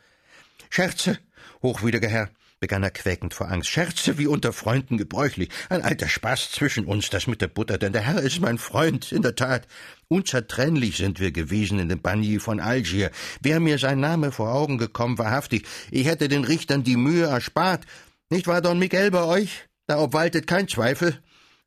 Scherze, 0.70 1.18
hochwürdiger 1.62 2.10
Herr, 2.10 2.30
begann 2.60 2.84
er 2.84 2.92
quäkend 2.92 3.34
vor 3.34 3.50
Angst. 3.50 3.70
Scherze 3.70 4.18
wie 4.18 4.28
unter 4.28 4.54
Freunden 4.54 4.98
gebräuchlich. 4.98 5.50
Ein 5.70 5.82
alter 5.82 6.08
Spaß 6.08 6.52
zwischen 6.52 6.86
uns, 6.86 7.10
das 7.10 7.28
mit 7.28 7.42
der 7.42 7.48
Butter, 7.48 7.78
denn 7.78 7.94
der 7.94 8.02
Herr 8.02 8.22
ist 8.22 8.42
mein 8.42 8.58
Freund, 8.58 9.12
in 9.12 9.22
der 9.22 9.36
Tat. 9.36 9.68
Unzertrennlich 10.08 10.98
sind 10.98 11.20
wir 11.20 11.32
gewesen 11.32 11.80
in 11.80 11.90
dem 11.90 12.02
Bagni 12.02 12.40
von 12.40 12.60
Algier. 12.60 13.12
Wäre 13.42 13.60
mir 13.60 13.78
sein 13.78 14.00
Name 14.00 14.32
vor 14.32 14.54
Augen 14.54 14.78
gekommen, 14.78 15.18
wahrhaftig, 15.18 15.66
ich 15.92 16.08
hätte 16.08 16.28
den 16.28 16.44
Richtern 16.44 16.84
die 16.84 16.98
Mühe 16.98 17.26
erspart. 17.26 17.86
Nicht 18.30 18.48
wahr, 18.48 18.62
Don 18.62 18.80
Miguel, 18.80 19.12
bei 19.12 19.24
euch? 19.24 19.66
Da 19.88 20.00
obwaltet 20.00 20.48
kein 20.48 20.68
Zweifel. 20.68 21.20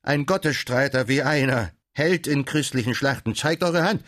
Ein 0.02 0.26
Gottesstreiter 0.26 1.08
wie 1.08 1.22
einer, 1.22 1.72
Held 1.94 2.26
in 2.26 2.44
christlichen 2.44 2.94
Schlachten. 2.94 3.34
Zeigt 3.34 3.62
eure 3.62 3.84
Hand. 3.84 4.02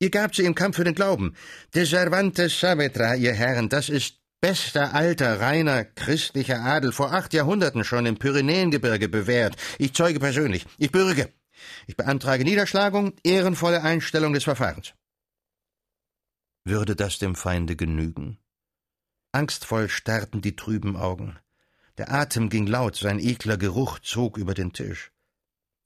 Ihr 0.00 0.10
gabt 0.10 0.36
sie 0.36 0.44
im 0.44 0.54
Kampf 0.54 0.76
für 0.76 0.84
den 0.84 0.94
Glauben. 0.94 1.34
De 1.74 1.84
Cervantes 1.84 2.58
Saavedra, 2.60 3.16
ihr 3.16 3.34
Herren, 3.34 3.68
das 3.68 3.88
ist 3.88 4.17
Bester 4.40 4.94
alter, 4.94 5.40
reiner, 5.40 5.84
christlicher 5.84 6.60
Adel, 6.60 6.92
vor 6.92 7.12
acht 7.12 7.34
Jahrhunderten 7.34 7.82
schon 7.82 8.06
im 8.06 8.18
Pyrenäengebirge 8.18 9.08
bewährt. 9.08 9.56
Ich 9.78 9.94
zeuge 9.94 10.20
persönlich. 10.20 10.64
Ich 10.78 10.92
bürge. 10.92 11.32
Ich 11.88 11.96
beantrage 11.96 12.44
Niederschlagung, 12.44 13.14
ehrenvolle 13.24 13.82
Einstellung 13.82 14.32
des 14.32 14.44
Verfahrens. 14.44 14.94
Würde 16.64 16.94
das 16.94 17.18
dem 17.18 17.34
Feinde 17.34 17.74
genügen? 17.74 18.38
Angstvoll 19.32 19.88
starrten 19.88 20.40
die 20.40 20.54
trüben 20.54 20.96
Augen. 20.96 21.36
Der 21.96 22.12
Atem 22.12 22.48
ging 22.48 22.68
laut, 22.68 22.94
sein 22.94 23.18
ekler 23.18 23.56
Geruch 23.56 23.98
zog 23.98 24.38
über 24.38 24.54
den 24.54 24.72
Tisch. 24.72 25.10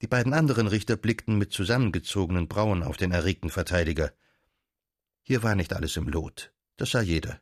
Die 0.02 0.06
beiden 0.06 0.34
anderen 0.34 0.66
Richter 0.66 0.96
blickten 0.96 1.38
mit 1.38 1.52
zusammengezogenen 1.52 2.48
Brauen 2.48 2.82
auf 2.82 2.98
den 2.98 3.12
erregten 3.12 3.48
Verteidiger. 3.48 4.12
Hier 5.22 5.42
war 5.42 5.54
nicht 5.54 5.72
alles 5.72 5.96
im 5.96 6.06
Lot, 6.06 6.52
das 6.76 6.90
sah 6.90 7.00
jeder 7.00 7.40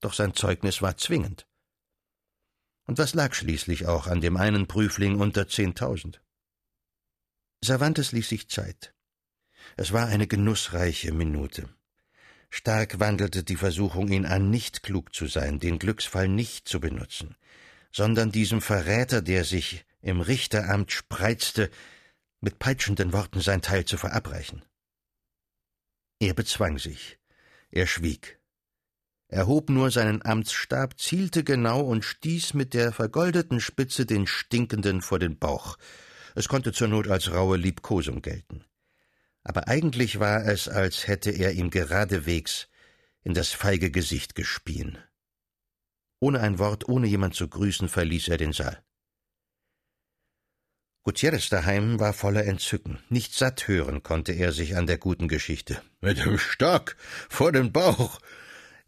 doch 0.00 0.14
sein 0.14 0.34
Zeugnis 0.34 0.82
war 0.82 0.96
zwingend. 0.96 1.46
Und 2.86 2.98
was 2.98 3.14
lag 3.14 3.34
schließlich 3.34 3.86
auch 3.86 4.06
an 4.06 4.20
dem 4.20 4.36
einen 4.36 4.66
Prüfling 4.66 5.20
unter 5.20 5.48
zehntausend? 5.48 6.22
Cervantes 7.64 8.12
ließ 8.12 8.28
sich 8.28 8.48
Zeit. 8.48 8.94
Es 9.76 9.92
war 9.92 10.06
eine 10.06 10.26
genussreiche 10.26 11.12
Minute. 11.12 11.68
Stark 12.50 13.00
wandelte 13.00 13.42
die 13.42 13.56
Versuchung 13.56 14.08
ihn 14.08 14.26
an, 14.26 14.50
nicht 14.50 14.82
klug 14.82 15.14
zu 15.14 15.26
sein, 15.26 15.58
den 15.58 15.78
Glücksfall 15.78 16.28
nicht 16.28 16.68
zu 16.68 16.78
benutzen, 16.78 17.36
sondern 17.90 18.30
diesem 18.30 18.60
Verräter, 18.60 19.22
der 19.22 19.44
sich 19.44 19.84
im 20.02 20.20
Richteramt 20.20 20.92
spreizte, 20.92 21.70
mit 22.40 22.58
peitschenden 22.58 23.12
Worten 23.12 23.40
sein 23.40 23.62
Teil 23.62 23.86
zu 23.86 23.96
verabreichen. 23.96 24.62
Er 26.20 26.34
bezwang 26.34 26.78
sich. 26.78 27.18
Er 27.70 27.86
schwieg 27.86 28.38
erhob 29.34 29.68
nur 29.68 29.90
seinen 29.90 30.24
Amtsstab, 30.24 30.98
zielte 30.98 31.42
genau 31.42 31.80
und 31.80 32.04
stieß 32.04 32.54
mit 32.54 32.72
der 32.72 32.92
vergoldeten 32.92 33.60
Spitze 33.60 34.06
den 34.06 34.26
Stinkenden 34.26 35.02
vor 35.02 35.18
den 35.18 35.38
Bauch. 35.38 35.76
Es 36.34 36.48
konnte 36.48 36.72
zur 36.72 36.88
Not 36.88 37.08
als 37.08 37.32
raue 37.32 37.56
Liebkosung 37.56 38.22
gelten. 38.22 38.64
Aber 39.42 39.68
eigentlich 39.68 40.20
war 40.20 40.46
es, 40.46 40.68
als 40.68 41.08
hätte 41.08 41.30
er 41.30 41.52
ihm 41.52 41.70
geradewegs 41.70 42.68
in 43.22 43.34
das 43.34 43.50
feige 43.50 43.90
Gesicht 43.90 44.34
gespien. 44.34 44.98
Ohne 46.20 46.40
ein 46.40 46.58
Wort, 46.58 46.88
ohne 46.88 47.06
jemand 47.06 47.34
zu 47.34 47.48
grüßen, 47.48 47.88
verließ 47.88 48.28
er 48.28 48.38
den 48.38 48.52
Saal. 48.52 48.82
Gutierrez 51.02 51.50
daheim 51.50 52.00
war 52.00 52.14
voller 52.14 52.46
Entzücken. 52.46 52.98
Nicht 53.10 53.34
satt 53.34 53.68
hören 53.68 54.02
konnte 54.02 54.32
er 54.32 54.52
sich 54.52 54.76
an 54.76 54.86
der 54.86 54.96
guten 54.96 55.28
Geschichte. 55.28 55.82
Mit 56.00 56.24
dem 56.24 56.38
Stock 56.38 56.96
vor 57.28 57.52
den 57.52 57.72
Bauch, 57.72 58.20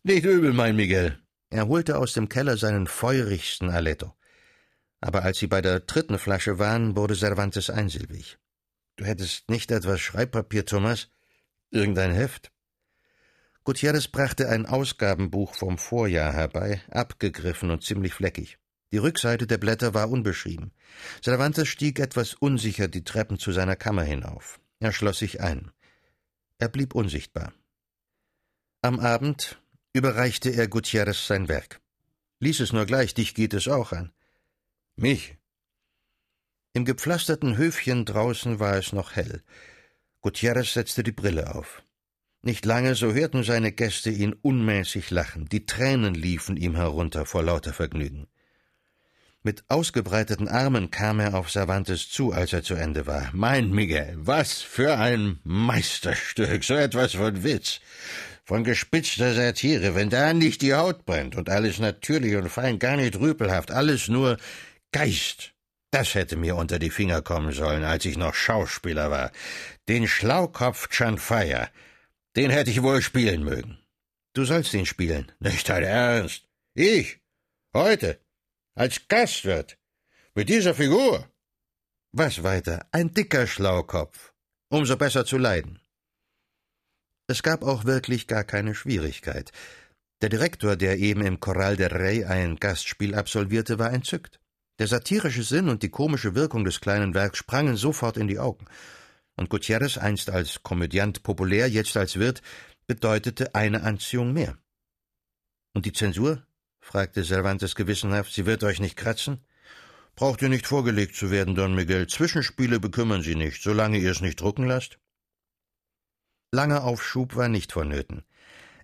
nicht 0.06 0.24
übel, 0.24 0.52
mein 0.52 0.76
Miguel. 0.76 1.18
Er 1.50 1.68
holte 1.68 1.98
aus 1.98 2.12
dem 2.12 2.28
Keller 2.28 2.56
seinen 2.56 2.86
feurigsten 2.86 3.70
Aletto. 3.70 4.14
Aber 5.00 5.22
als 5.22 5.38
sie 5.38 5.46
bei 5.46 5.60
der 5.60 5.80
dritten 5.80 6.18
Flasche 6.18 6.58
waren, 6.58 6.96
wurde 6.96 7.14
Cervantes 7.14 7.70
einsilbig. 7.70 8.38
Du 8.96 9.04
hättest 9.04 9.50
nicht 9.50 9.70
etwas 9.70 10.00
Schreibpapier, 10.00 10.64
Thomas? 10.64 11.08
Irgendein 11.70 12.12
Heft? 12.12 12.50
Gutierrez 13.64 14.08
brachte 14.08 14.48
ein 14.48 14.64
Ausgabenbuch 14.64 15.54
vom 15.54 15.76
Vorjahr 15.76 16.32
herbei, 16.32 16.80
abgegriffen 16.90 17.70
und 17.70 17.82
ziemlich 17.82 18.14
fleckig. 18.14 18.58
Die 18.92 18.98
Rückseite 18.98 19.46
der 19.46 19.58
Blätter 19.58 19.92
war 19.92 20.08
unbeschrieben. 20.08 20.72
Cervantes 21.22 21.68
stieg 21.68 21.98
etwas 21.98 22.34
unsicher 22.34 22.86
die 22.86 23.02
Treppen 23.02 23.38
zu 23.38 23.50
seiner 23.50 23.76
Kammer 23.76 24.04
hinauf. 24.04 24.60
Er 24.78 24.92
schloss 24.92 25.18
sich 25.18 25.40
ein. 25.40 25.72
Er 26.58 26.68
blieb 26.68 26.94
unsichtbar. 26.94 27.52
Am 28.82 29.00
Abend 29.00 29.60
überreichte 29.96 30.50
er 30.50 30.68
Gutierrez 30.68 31.26
sein 31.26 31.48
Werk. 31.48 31.80
Lies 32.38 32.60
es 32.60 32.72
nur 32.72 32.86
gleich, 32.86 33.14
dich 33.14 33.34
geht 33.34 33.54
es 33.54 33.66
auch 33.66 33.92
an. 33.92 34.12
Mich? 34.96 35.36
Im 36.72 36.84
gepflasterten 36.84 37.56
Höfchen 37.56 38.04
draußen 38.04 38.60
war 38.60 38.76
es 38.76 38.92
noch 38.92 39.16
hell. 39.16 39.42
Gutierrez 40.20 40.74
setzte 40.74 41.02
die 41.02 41.12
Brille 41.12 41.54
auf. 41.54 41.82
Nicht 42.42 42.64
lange, 42.64 42.94
so 42.94 43.12
hörten 43.12 43.42
seine 43.42 43.72
Gäste 43.72 44.10
ihn 44.10 44.34
unmäßig 44.34 45.10
lachen. 45.10 45.48
Die 45.48 45.66
Tränen 45.66 46.14
liefen 46.14 46.56
ihm 46.56 46.76
herunter 46.76 47.26
vor 47.26 47.42
lauter 47.42 47.72
Vergnügen. 47.72 48.28
Mit 49.42 49.64
ausgebreiteten 49.68 50.48
Armen 50.48 50.90
kam 50.90 51.20
er 51.20 51.34
auf 51.34 51.50
Cervantes 51.50 52.10
zu, 52.10 52.32
als 52.32 52.52
er 52.52 52.62
zu 52.62 52.74
Ende 52.74 53.06
war. 53.06 53.30
Mein 53.32 53.70
Miguel, 53.70 54.14
was 54.18 54.60
für 54.60 54.98
ein 54.98 55.38
Meisterstück, 55.44 56.64
so 56.64 56.74
etwas 56.74 57.14
von 57.14 57.44
Witz, 57.44 57.80
von 58.46 58.62
gespitzter 58.62 59.34
Satire, 59.34 59.96
wenn 59.96 60.08
da 60.08 60.32
nicht 60.32 60.62
die 60.62 60.74
Haut 60.74 61.04
brennt 61.04 61.36
und 61.36 61.50
alles 61.50 61.80
natürlich 61.80 62.36
und 62.36 62.48
fein, 62.48 62.78
gar 62.78 62.96
nicht 62.96 63.16
rüpelhaft, 63.16 63.72
alles 63.72 64.08
nur 64.08 64.38
Geist. 64.92 65.52
Das 65.90 66.14
hätte 66.14 66.36
mir 66.36 66.54
unter 66.56 66.78
die 66.78 66.90
Finger 66.90 67.22
kommen 67.22 67.52
sollen, 67.52 67.82
als 67.84 68.04
ich 68.04 68.16
noch 68.16 68.34
Schauspieler 68.34 69.10
war. 69.10 69.32
Den 69.88 70.06
Schlaukopf 70.06 70.88
Chanfaya, 70.90 71.68
den 72.36 72.50
hätte 72.50 72.70
ich 72.70 72.82
wohl 72.82 73.02
spielen 73.02 73.42
mögen. 73.44 73.78
Du 74.32 74.44
sollst 74.44 74.74
ihn 74.74 74.86
spielen. 74.86 75.32
Nicht 75.40 75.68
dein 75.68 75.82
Ernst. 75.82 76.46
Ich? 76.74 77.20
Heute? 77.74 78.20
Als 78.74 79.08
Gastwirt. 79.08 79.76
Mit 80.34 80.48
dieser 80.50 80.74
Figur. 80.74 81.28
Was 82.12 82.42
weiter? 82.42 82.86
Ein 82.92 83.12
dicker 83.12 83.46
Schlaukopf. 83.46 84.34
Umso 84.68 84.96
besser 84.96 85.24
zu 85.24 85.38
leiden. 85.38 85.80
Es 87.28 87.42
gab 87.42 87.64
auch 87.64 87.84
wirklich 87.84 88.28
gar 88.28 88.44
keine 88.44 88.74
Schwierigkeit. 88.74 89.50
Der 90.22 90.28
Direktor, 90.28 90.76
der 90.76 90.98
eben 90.98 91.22
im 91.22 91.40
Corral 91.40 91.76
del 91.76 91.88
Rey 91.88 92.24
ein 92.24 92.56
Gastspiel 92.56 93.14
absolvierte, 93.14 93.78
war 93.78 93.92
entzückt. 93.92 94.38
Der 94.78 94.86
satirische 94.86 95.42
Sinn 95.42 95.68
und 95.68 95.82
die 95.82 95.88
komische 95.88 96.34
Wirkung 96.34 96.64
des 96.64 96.80
kleinen 96.80 97.14
Werks 97.14 97.38
sprangen 97.38 97.76
sofort 97.76 98.16
in 98.16 98.28
die 98.28 98.38
Augen. 98.38 98.66
Und 99.36 99.50
Gutierrez, 99.50 99.98
einst 99.98 100.30
als 100.30 100.62
Komödiant 100.62 101.22
populär, 101.22 101.68
jetzt 101.68 101.96
als 101.96 102.18
Wirt, 102.18 102.42
bedeutete 102.86 103.54
eine 103.54 103.82
Anziehung 103.82 104.32
mehr. 104.32 104.56
Und 105.74 105.84
die 105.84 105.92
Zensur? 105.92 106.46
fragte 106.80 107.24
Cervantes 107.24 107.74
gewissenhaft, 107.74 108.32
sie 108.32 108.46
wird 108.46 108.62
euch 108.62 108.80
nicht 108.80 108.96
kratzen? 108.96 109.44
Braucht 110.14 110.40
ihr 110.40 110.48
nicht 110.48 110.66
vorgelegt 110.66 111.16
zu 111.16 111.30
werden, 111.30 111.54
Don 111.54 111.74
Miguel. 111.74 112.06
Zwischenspiele 112.06 112.78
bekümmern 112.78 113.22
Sie 113.22 113.34
nicht, 113.34 113.62
solange 113.62 113.98
ihr 113.98 114.12
es 114.12 114.20
nicht 114.20 114.40
drucken 114.40 114.66
lasst. 114.66 114.98
Langer 116.52 116.84
Aufschub 116.84 117.36
war 117.36 117.48
nicht 117.48 117.72
vonnöten. 117.72 118.24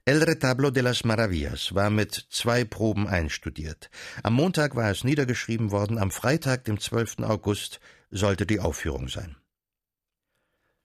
El 0.05 0.23
Retablo 0.23 0.71
de 0.71 0.83
las 0.83 1.05
Maravillas 1.05 1.77
war 1.77 1.89
mit 1.89 2.27
zwei 2.29 2.65
Proben 2.65 3.07
einstudiert. 3.07 3.89
Am 4.25 4.35
Montag 4.35 4.75
war 4.75 4.91
es 4.91 5.05
niedergeschrieben 5.05 5.71
worden, 5.71 5.97
am 5.97 6.11
Freitag, 6.11 6.65
dem 6.65 6.81
12. 6.81 7.21
August, 7.21 7.79
sollte 8.11 8.45
die 8.45 8.59
Aufführung 8.59 9.09
sein. 9.09 9.37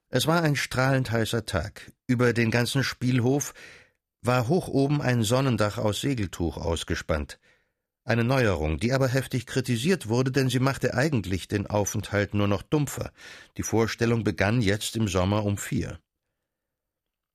Es 0.10 0.28
war 0.28 0.44
ein 0.44 0.56
strahlend 0.56 1.10
heißer 1.12 1.46
Tag. 1.46 1.92
Über 2.06 2.32
den 2.32 2.52
ganzen 2.52 2.84
Spielhof 2.84 3.56
war 4.22 4.48
hoch 4.48 4.68
oben 4.68 5.02
ein 5.02 5.24
Sonnendach 5.24 5.80
aus 5.80 6.02
Segeltuch 6.02 6.58
ausgespannt. 6.58 7.40
Eine 8.04 8.24
Neuerung, 8.24 8.80
die 8.80 8.94
aber 8.94 9.08
heftig 9.08 9.48
kritisiert 9.48 10.08
wurde, 10.08 10.32
denn 10.32 10.50
sie 10.50 10.60
machte 10.60 10.94
eigentlich 10.94 11.48
den 11.48 11.68
Aufenthalt 11.68 12.36
nur 12.36 12.48
noch 12.48 12.62
dumpfer. 12.62 13.12
Die 13.58 13.64
Vorstellung 13.64 14.24
begann 14.24 14.62
jetzt 14.62 14.96
im 14.96 15.08
Sommer 15.08 15.44
um 15.44 15.58
vier. 15.58 16.00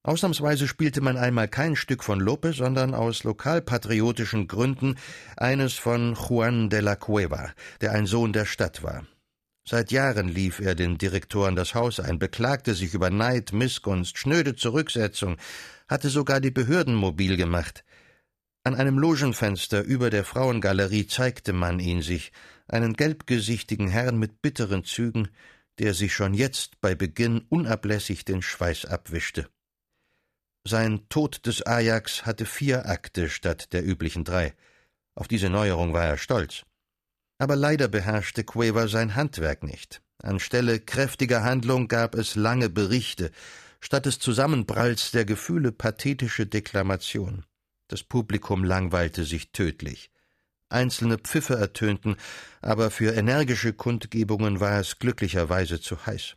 Ausnahmsweise 0.04 0.66
spielte 0.66 1.00
man 1.00 1.16
einmal 1.16 1.46
kein 1.46 1.76
Stück 1.76 2.02
von 2.02 2.18
Lope, 2.18 2.52
sondern 2.52 2.92
aus 2.92 3.22
lokalpatriotischen 3.22 4.48
Gründen 4.48 4.96
eines 5.36 5.74
von 5.74 6.14
Juan 6.14 6.70
de 6.70 6.80
la 6.80 6.96
Cueva, 6.96 7.52
der 7.80 7.92
ein 7.92 8.06
Sohn 8.06 8.32
der 8.32 8.44
Stadt 8.44 8.82
war. 8.82 9.06
Seit 9.64 9.92
Jahren 9.92 10.28
lief 10.28 10.58
er 10.58 10.74
den 10.74 10.98
Direktoren 10.98 11.54
das 11.54 11.76
Haus 11.76 12.00
ein, 12.00 12.18
beklagte 12.18 12.74
sich 12.74 12.94
über 12.94 13.10
Neid, 13.10 13.52
Missgunst, 13.52 14.18
schnöde 14.18 14.56
Zurücksetzung, 14.56 15.36
hatte 15.86 16.08
sogar 16.08 16.40
die 16.40 16.50
Behörden 16.50 16.96
mobil 16.96 17.36
gemacht. 17.36 17.84
An 18.64 18.74
einem 18.74 18.98
Logenfenster 18.98 19.82
über 19.82 20.10
der 20.10 20.24
Frauengalerie 20.24 21.06
zeigte 21.06 21.52
man 21.52 21.78
ihn 21.78 22.02
sich, 22.02 22.32
einen 22.66 22.94
gelbgesichtigen 22.94 23.86
Herrn 23.86 24.18
mit 24.18 24.42
bitteren 24.42 24.84
Zügen, 24.84 25.28
der 25.78 25.94
sich 25.94 26.12
schon 26.12 26.34
jetzt 26.34 26.80
bei 26.80 26.96
Beginn 26.96 27.46
unablässig 27.48 28.24
den 28.24 28.42
Schweiß 28.42 28.86
abwischte. 28.86 29.48
Sein 30.64 31.08
Tod 31.08 31.44
des 31.46 31.66
Ajax 31.66 32.24
hatte 32.24 32.46
vier 32.46 32.86
Akte 32.86 33.28
statt 33.28 33.72
der 33.72 33.84
üblichen 33.84 34.24
drei. 34.24 34.54
Auf 35.14 35.26
diese 35.26 35.50
Neuerung 35.50 35.92
war 35.92 36.04
er 36.04 36.18
stolz. 36.18 36.62
Aber 37.38 37.56
leider 37.56 37.88
beherrschte 37.88 38.44
Quaver 38.44 38.86
sein 38.86 39.16
Handwerk 39.16 39.64
nicht. 39.64 40.02
Anstelle 40.22 40.78
kräftiger 40.78 41.42
Handlung 41.42 41.88
gab 41.88 42.14
es 42.14 42.36
lange 42.36 42.70
Berichte, 42.70 43.32
statt 43.80 44.06
des 44.06 44.20
Zusammenpralls 44.20 45.10
der 45.10 45.24
Gefühle 45.24 45.72
pathetische 45.72 46.46
Deklamation. 46.46 47.44
Das 47.88 48.04
Publikum 48.04 48.62
langweilte 48.62 49.24
sich 49.24 49.50
tödlich. 49.50 50.10
Einzelne 50.68 51.18
Pfiffe 51.18 51.56
ertönten, 51.56 52.16
aber 52.60 52.90
für 52.90 53.12
energische 53.14 53.72
Kundgebungen 53.72 54.60
war 54.60 54.78
es 54.78 55.00
glücklicherweise 55.00 55.80
zu 55.80 56.06
heiß. 56.06 56.36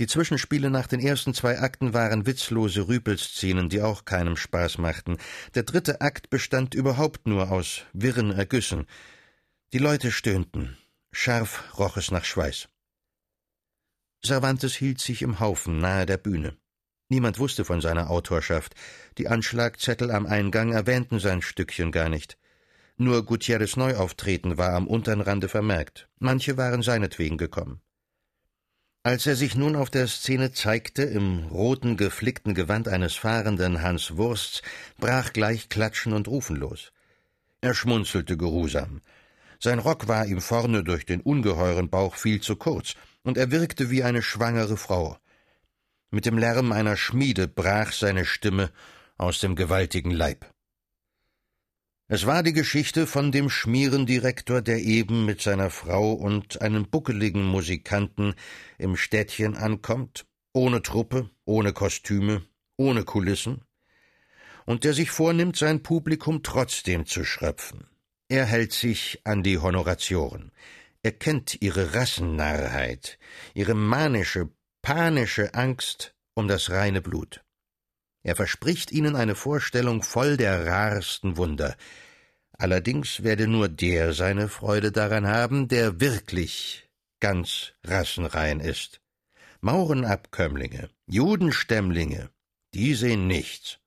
Die 0.00 0.08
Zwischenspiele 0.08 0.70
nach 0.70 0.88
den 0.88 0.98
ersten 0.98 1.34
zwei 1.34 1.60
Akten 1.60 1.94
waren 1.94 2.26
witzlose 2.26 2.88
Rüpelszenen, 2.88 3.68
die 3.68 3.80
auch 3.80 4.04
keinem 4.04 4.36
Spaß 4.36 4.78
machten. 4.78 5.18
Der 5.54 5.62
dritte 5.62 6.00
Akt 6.00 6.30
bestand 6.30 6.74
überhaupt 6.74 7.28
nur 7.28 7.52
aus 7.52 7.82
wirren 7.92 8.32
Ergüssen. 8.32 8.86
Die 9.72 9.78
Leute 9.78 10.10
stöhnten. 10.10 10.76
Scharf 11.12 11.78
roch 11.78 11.96
es 11.96 12.10
nach 12.10 12.24
Schweiß. 12.24 12.68
Cervantes 14.24 14.74
hielt 14.74 15.00
sich 15.00 15.22
im 15.22 15.38
Haufen 15.38 15.78
nahe 15.78 16.06
der 16.06 16.16
Bühne. 16.16 16.56
Niemand 17.08 17.38
wusste 17.38 17.64
von 17.64 17.80
seiner 17.80 18.10
Autorschaft. 18.10 18.74
Die 19.18 19.28
Anschlagzettel 19.28 20.10
am 20.10 20.26
Eingang 20.26 20.72
erwähnten 20.72 21.20
sein 21.20 21.40
Stückchen 21.40 21.92
gar 21.92 22.08
nicht. 22.08 22.36
Nur 22.96 23.24
Gutierrez 23.24 23.76
Neuauftreten 23.76 24.58
war 24.58 24.72
am 24.72 24.88
unteren 24.88 25.20
Rande 25.20 25.48
vermerkt. 25.48 26.08
Manche 26.18 26.56
waren 26.56 26.82
seinetwegen 26.82 27.38
gekommen. 27.38 27.83
Als 29.06 29.26
er 29.26 29.36
sich 29.36 29.54
nun 29.54 29.76
auf 29.76 29.90
der 29.90 30.08
Szene 30.08 30.52
zeigte, 30.52 31.02
im 31.02 31.48
roten, 31.48 31.98
geflickten 31.98 32.54
Gewand 32.54 32.88
eines 32.88 33.14
fahrenden 33.14 33.82
Hans 33.82 34.16
Wursts, 34.16 34.62
brach 34.96 35.34
gleich 35.34 35.68
Klatschen 35.68 36.14
und 36.14 36.26
Rufen 36.26 36.56
los. 36.56 36.90
Er 37.60 37.74
schmunzelte 37.74 38.38
geruhsam. 38.38 39.02
Sein 39.60 39.78
Rock 39.78 40.08
war 40.08 40.24
ihm 40.24 40.40
vorne 40.40 40.82
durch 40.82 41.04
den 41.04 41.20
ungeheuren 41.20 41.90
Bauch 41.90 42.14
viel 42.14 42.40
zu 42.40 42.56
kurz, 42.56 42.94
und 43.24 43.36
er 43.36 43.50
wirkte 43.50 43.90
wie 43.90 44.02
eine 44.02 44.22
schwangere 44.22 44.78
Frau. 44.78 45.18
Mit 46.10 46.24
dem 46.24 46.38
Lärm 46.38 46.72
einer 46.72 46.96
Schmiede 46.96 47.46
brach 47.46 47.92
seine 47.92 48.24
Stimme 48.24 48.70
aus 49.18 49.38
dem 49.38 49.54
gewaltigen 49.54 50.12
Leib. 50.12 50.46
Es 52.06 52.26
war 52.26 52.42
die 52.42 52.52
Geschichte 52.52 53.06
von 53.06 53.32
dem 53.32 53.48
Schmierendirektor, 53.48 54.60
der 54.60 54.78
eben 54.78 55.24
mit 55.24 55.40
seiner 55.40 55.70
Frau 55.70 56.12
und 56.12 56.60
einem 56.60 56.90
buckeligen 56.90 57.44
Musikanten 57.44 58.34
im 58.76 58.96
Städtchen 58.96 59.56
ankommt, 59.56 60.26
ohne 60.52 60.82
Truppe, 60.82 61.30
ohne 61.46 61.72
Kostüme, 61.72 62.42
ohne 62.76 63.04
Kulissen, 63.04 63.62
und 64.66 64.84
der 64.84 64.92
sich 64.92 65.10
vornimmt, 65.10 65.56
sein 65.56 65.82
Publikum 65.82 66.42
trotzdem 66.42 67.06
zu 67.06 67.24
schröpfen. 67.24 67.86
Er 68.28 68.44
hält 68.44 68.72
sich 68.72 69.20
an 69.24 69.42
die 69.42 69.58
Honoratioren. 69.58 70.52
Er 71.02 71.12
kennt 71.12 71.60
ihre 71.62 71.94
Rassennarrheit, 71.94 73.18
ihre 73.54 73.74
manische, 73.74 74.50
panische 74.82 75.54
Angst 75.54 76.14
um 76.34 76.48
das 76.48 76.70
reine 76.70 77.00
Blut. 77.00 77.43
Er 78.24 78.34
verspricht 78.34 78.90
ihnen 78.90 79.16
eine 79.16 79.34
Vorstellung 79.34 80.02
voll 80.02 80.36
der 80.38 80.66
rarsten 80.66 81.36
Wunder. 81.36 81.76
Allerdings 82.56 83.22
werde 83.22 83.46
nur 83.46 83.68
der 83.68 84.14
seine 84.14 84.48
Freude 84.48 84.90
daran 84.92 85.26
haben, 85.26 85.68
der 85.68 86.00
wirklich 86.00 86.88
ganz 87.20 87.74
rassenrein 87.84 88.60
ist. 88.60 89.02
Maurenabkömmlinge, 89.60 90.88
Judenstämmlinge, 91.06 92.30
die 92.72 92.94
sehen 92.94 93.26
nichts. 93.26 93.78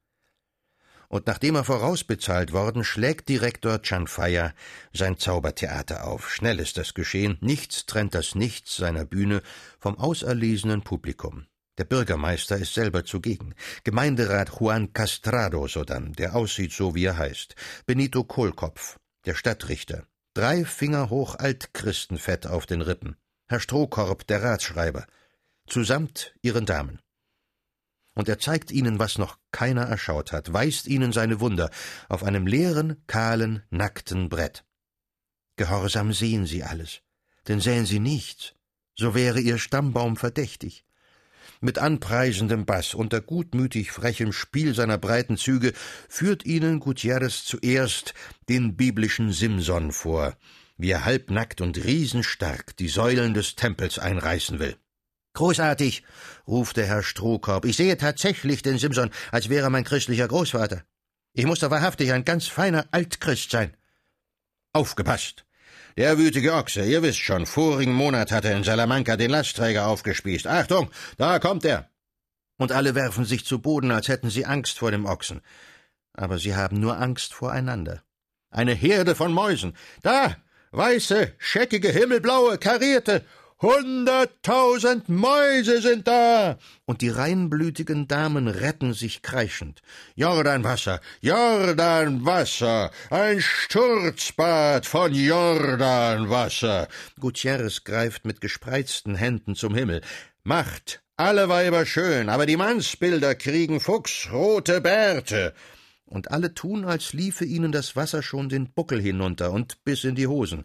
und 1.10 1.26
nachdem 1.26 1.56
er 1.56 1.63
vorausbezahlt 1.63 2.52
worden, 2.52 2.84
schlägt 2.84 3.30
Direktor 3.30 3.80
Chanfaya 3.82 4.54
sein 4.93 5.17
Zaubertheater 5.17 6.06
auf. 6.06 6.30
Schnell 6.30 6.60
ist 6.60 6.78
das 6.78 6.93
geschehen, 6.93 7.38
nichts 7.41 7.86
trennt 7.86 8.13
das 8.13 8.36
Nichts 8.36 8.76
seiner 8.76 9.06
Bühne 9.06 9.41
vom 9.80 9.97
auserlesenen 9.97 10.82
Publikum. 10.84 11.47
Der 11.77 11.85
Bürgermeister 11.85 12.57
ist 12.57 12.73
selber 12.73 13.05
zugegen. 13.05 13.53
Gemeinderat 13.83 14.49
Juan 14.59 14.93
Castrado 14.93 15.67
sodann, 15.67 16.13
der 16.13 16.35
aussieht 16.35 16.73
so, 16.73 16.95
wie 16.95 17.05
er 17.05 17.17
heißt. 17.17 17.55
Benito 17.85 18.23
Kohlkopf, 18.23 18.97
der 19.25 19.35
Stadtrichter. 19.35 20.07
Drei 20.33 20.65
Finger 20.65 21.09
hoch 21.09 21.35
Altchristenfett 21.35 22.47
auf 22.47 22.65
den 22.65 22.81
Rippen. 22.81 23.15
Herr 23.47 23.59
Strohkorb, 23.59 24.25
der 24.27 24.43
Ratsschreiber. 24.43 25.05
Zusamt 25.67 26.33
ihren 26.41 26.65
Damen. 26.65 26.99
Und 28.15 28.27
er 28.27 28.39
zeigt 28.39 28.71
ihnen, 28.71 28.97
was 28.97 29.19
noch 29.19 29.37
keiner 29.51 29.83
erschaut 29.83 30.31
hat, 30.31 30.51
weist 30.51 30.87
ihnen 30.87 31.11
seine 31.11 31.39
Wunder 31.39 31.69
auf 32.09 32.23
einem 32.23 32.47
leeren, 32.47 33.03
kahlen, 33.05 33.61
nackten 33.69 34.29
Brett. 34.29 34.65
Gehorsam 35.55 36.13
sehen 36.13 36.47
sie 36.47 36.63
alles, 36.63 37.01
denn 37.47 37.59
sähen 37.59 37.85
sie 37.85 37.99
nichts, 37.99 38.55
so 38.95 39.13
wäre 39.13 39.39
ihr 39.39 39.59
Stammbaum 39.59 40.17
verdächtig. 40.17 40.87
Mit 41.62 41.79
anpreisendem 41.79 42.65
Bass, 42.65 42.93
unter 42.93 43.21
gutmütig 43.21 43.91
frechem 43.91 44.31
Spiel 44.31 44.75
seiner 44.75 44.97
breiten 44.97 45.38
Züge, 45.38 45.73
führt 46.07 46.45
ihnen 46.45 46.79
Gutierrez 46.79 47.43
zuerst 47.45 48.13
den 48.49 48.75
biblischen 48.75 49.31
Simson 49.31 49.91
vor, 49.91 50.38
wie 50.77 50.91
er 50.91 51.05
halbnackt 51.05 51.62
und 51.62 51.83
riesenstark 51.83 52.75
die 52.77 52.89
Säulen 52.89 53.33
des 53.33 53.55
Tempels 53.55 53.99
einreißen 53.99 54.60
will. 54.60 54.75
Großartig, 55.33 56.03
ruft 56.47 56.77
der 56.77 56.88
Herr 56.88 57.03
Strohkorb. 57.03 57.65
Ich 57.65 57.77
sehe 57.77 57.97
tatsächlich 57.97 58.62
den 58.62 58.77
Simson, 58.77 59.12
als 59.31 59.49
wäre 59.49 59.69
mein 59.69 59.83
christlicher 59.83 60.27
Großvater. 60.27 60.83
Ich 61.33 61.45
muss 61.45 61.60
doch 61.60 61.69
wahrhaftig 61.69 62.12
ein 62.12 62.25
ganz 62.25 62.47
feiner 62.47 62.88
Altchrist 62.91 63.51
sein. 63.51 63.77
Aufgepasst! 64.73 65.46
Der 65.97 66.19
wütige 66.19 66.53
Ochse, 66.53 66.86
ihr 66.86 67.01
wisst 67.01 67.17
schon, 67.17 67.47
vorigen 67.47 67.93
Monat 67.93 68.31
hat 68.31 68.45
er 68.45 68.55
in 68.55 68.63
Salamanca 68.63 69.17
den 69.17 69.31
Lastträger 69.31 69.88
aufgespießt. 69.88 70.45
Achtung, 70.45 70.91
da 71.17 71.39
kommt 71.39 71.65
er! 71.65 71.89
Und 72.60 72.71
alle 72.71 72.93
werfen 72.93 73.25
sich 73.25 73.45
zu 73.45 73.60
Boden, 73.60 73.89
als 73.89 74.07
hätten 74.07 74.29
sie 74.29 74.45
Angst 74.45 74.77
vor 74.77 74.91
dem 74.91 75.07
Ochsen. 75.07 75.41
Aber 76.13 76.38
sie 76.38 76.55
haben 76.55 76.79
nur 76.79 76.99
Angst 76.99 77.33
voreinander. 77.33 78.03
Eine 78.51 78.73
Herde 78.73 79.15
von 79.15 79.33
Mäusen. 79.33 79.75
Da! 80.03 80.38
Weiße, 80.69 81.33
scheckige, 81.39 81.89
himmelblaue, 81.89 82.60
karierte 82.60 83.25
Hunderttausend 83.59 85.09
Mäuse 85.09 85.81
sind 85.81 86.07
da! 86.07 86.59
Und 86.85 87.01
die 87.01 87.09
reinblütigen 87.09 88.07
Damen 88.07 88.47
retten 88.47 88.93
sich 88.93 89.23
kreischend. 89.23 89.81
Jordanwasser, 90.13 91.01
Jordanwasser, 91.21 92.91
ein 93.09 93.41
Sturzbad 93.41 94.85
von 94.85 95.11
Jordanwasser. 95.11 96.87
Gutierrez 97.19 97.83
greift 97.83 98.25
mit 98.25 98.41
gespreizten 98.41 99.15
Händen 99.15 99.55
zum 99.55 99.73
Himmel. 99.73 100.01
Macht 100.43 101.01
alle 101.15 101.49
Weiber 101.49 101.87
schön, 101.87 102.29
aber 102.29 102.45
die 102.45 102.57
Mannsbilder 102.57 103.33
kriegen 103.33 103.79
fuchsrote 103.79 104.81
Bärte. 104.81 105.55
Und 106.05 106.29
alle 106.29 106.53
tun, 106.53 106.85
als 106.85 107.13
liefe 107.13 107.43
ihnen 107.43 107.71
das 107.71 107.95
Wasser 107.95 108.21
schon 108.21 108.49
den 108.49 108.71
Buckel 108.71 109.01
hinunter 109.01 109.51
und 109.51 109.83
bis 109.83 110.03
in 110.03 110.13
die 110.13 110.27
Hosen 110.27 110.63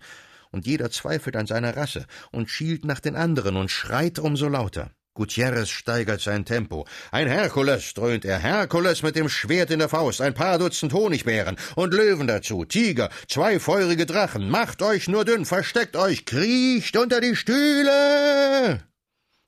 und 0.53 0.67
jeder 0.67 0.91
zweifelt 0.91 1.37
an 1.37 1.47
seiner 1.47 1.77
Rasse 1.77 2.07
und 2.31 2.49
schielt 2.49 2.85
nach 2.85 3.01
den 3.01 3.17
anderen 3.17 3.57
und 3.57 3.71
schreit 3.71 4.19
umso 4.19 4.49
lauter. 4.49 4.93
Gutierrez 5.15 5.69
steigert 5.69 6.23
sein 6.23 6.47
Tempo. 6.47 6.87
Ein 7.11 7.29
Herkules, 7.29 7.93
dröhnt 7.93 8.25
er, 8.25 8.39
Herkules 8.39 9.03
mit 9.03 9.15
dem 9.15 9.29
Schwert 9.29 9.71
in 9.71 9.79
der 9.79 9.91
Faust, 9.91 10.23
ein 10.23 10.33
paar 10.33 10.59
Dutzend 10.59 10.95
Honigbären 10.95 11.57
und 11.75 11.93
Löwen 11.93 12.27
dazu, 12.27 12.65
Tiger, 12.65 13.11
zwei 13.29 13.61
feurige 13.61 14.07
Drachen, 14.07 14.49
macht 14.49 14.81
euch 14.81 15.09
nur 15.09 15.27
dünn, 15.27 15.45
versteckt 15.45 15.97
euch, 15.97 16.25
kriecht 16.25 16.97
unter 16.97 17.21
die 17.21 17.37
Stühle! 17.37 18.83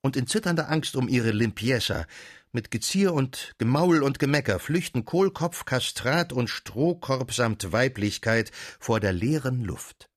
Und 0.03 0.17
in 0.17 0.27
zitternder 0.27 0.71
Angst 0.71 0.97
um 0.97 1.09
ihre 1.09 1.31
Limpiesa, 1.31 2.05
mit 2.53 2.71
Gezier 2.71 3.15
und 3.15 3.55
Gemaul 3.59 4.03
und 4.03 4.19
Gemecker 4.19 4.59
flüchten 4.59 5.07
Kohlkopf, 5.07 5.65
Kastrat 5.65 6.33
und 6.33 6.49
Strohkorb 6.49 7.33
samt 7.33 7.73
Weiblichkeit 7.73 8.53
vor 8.79 9.01
der 9.01 9.13
leeren 9.15 9.65
Luft. 9.65 10.11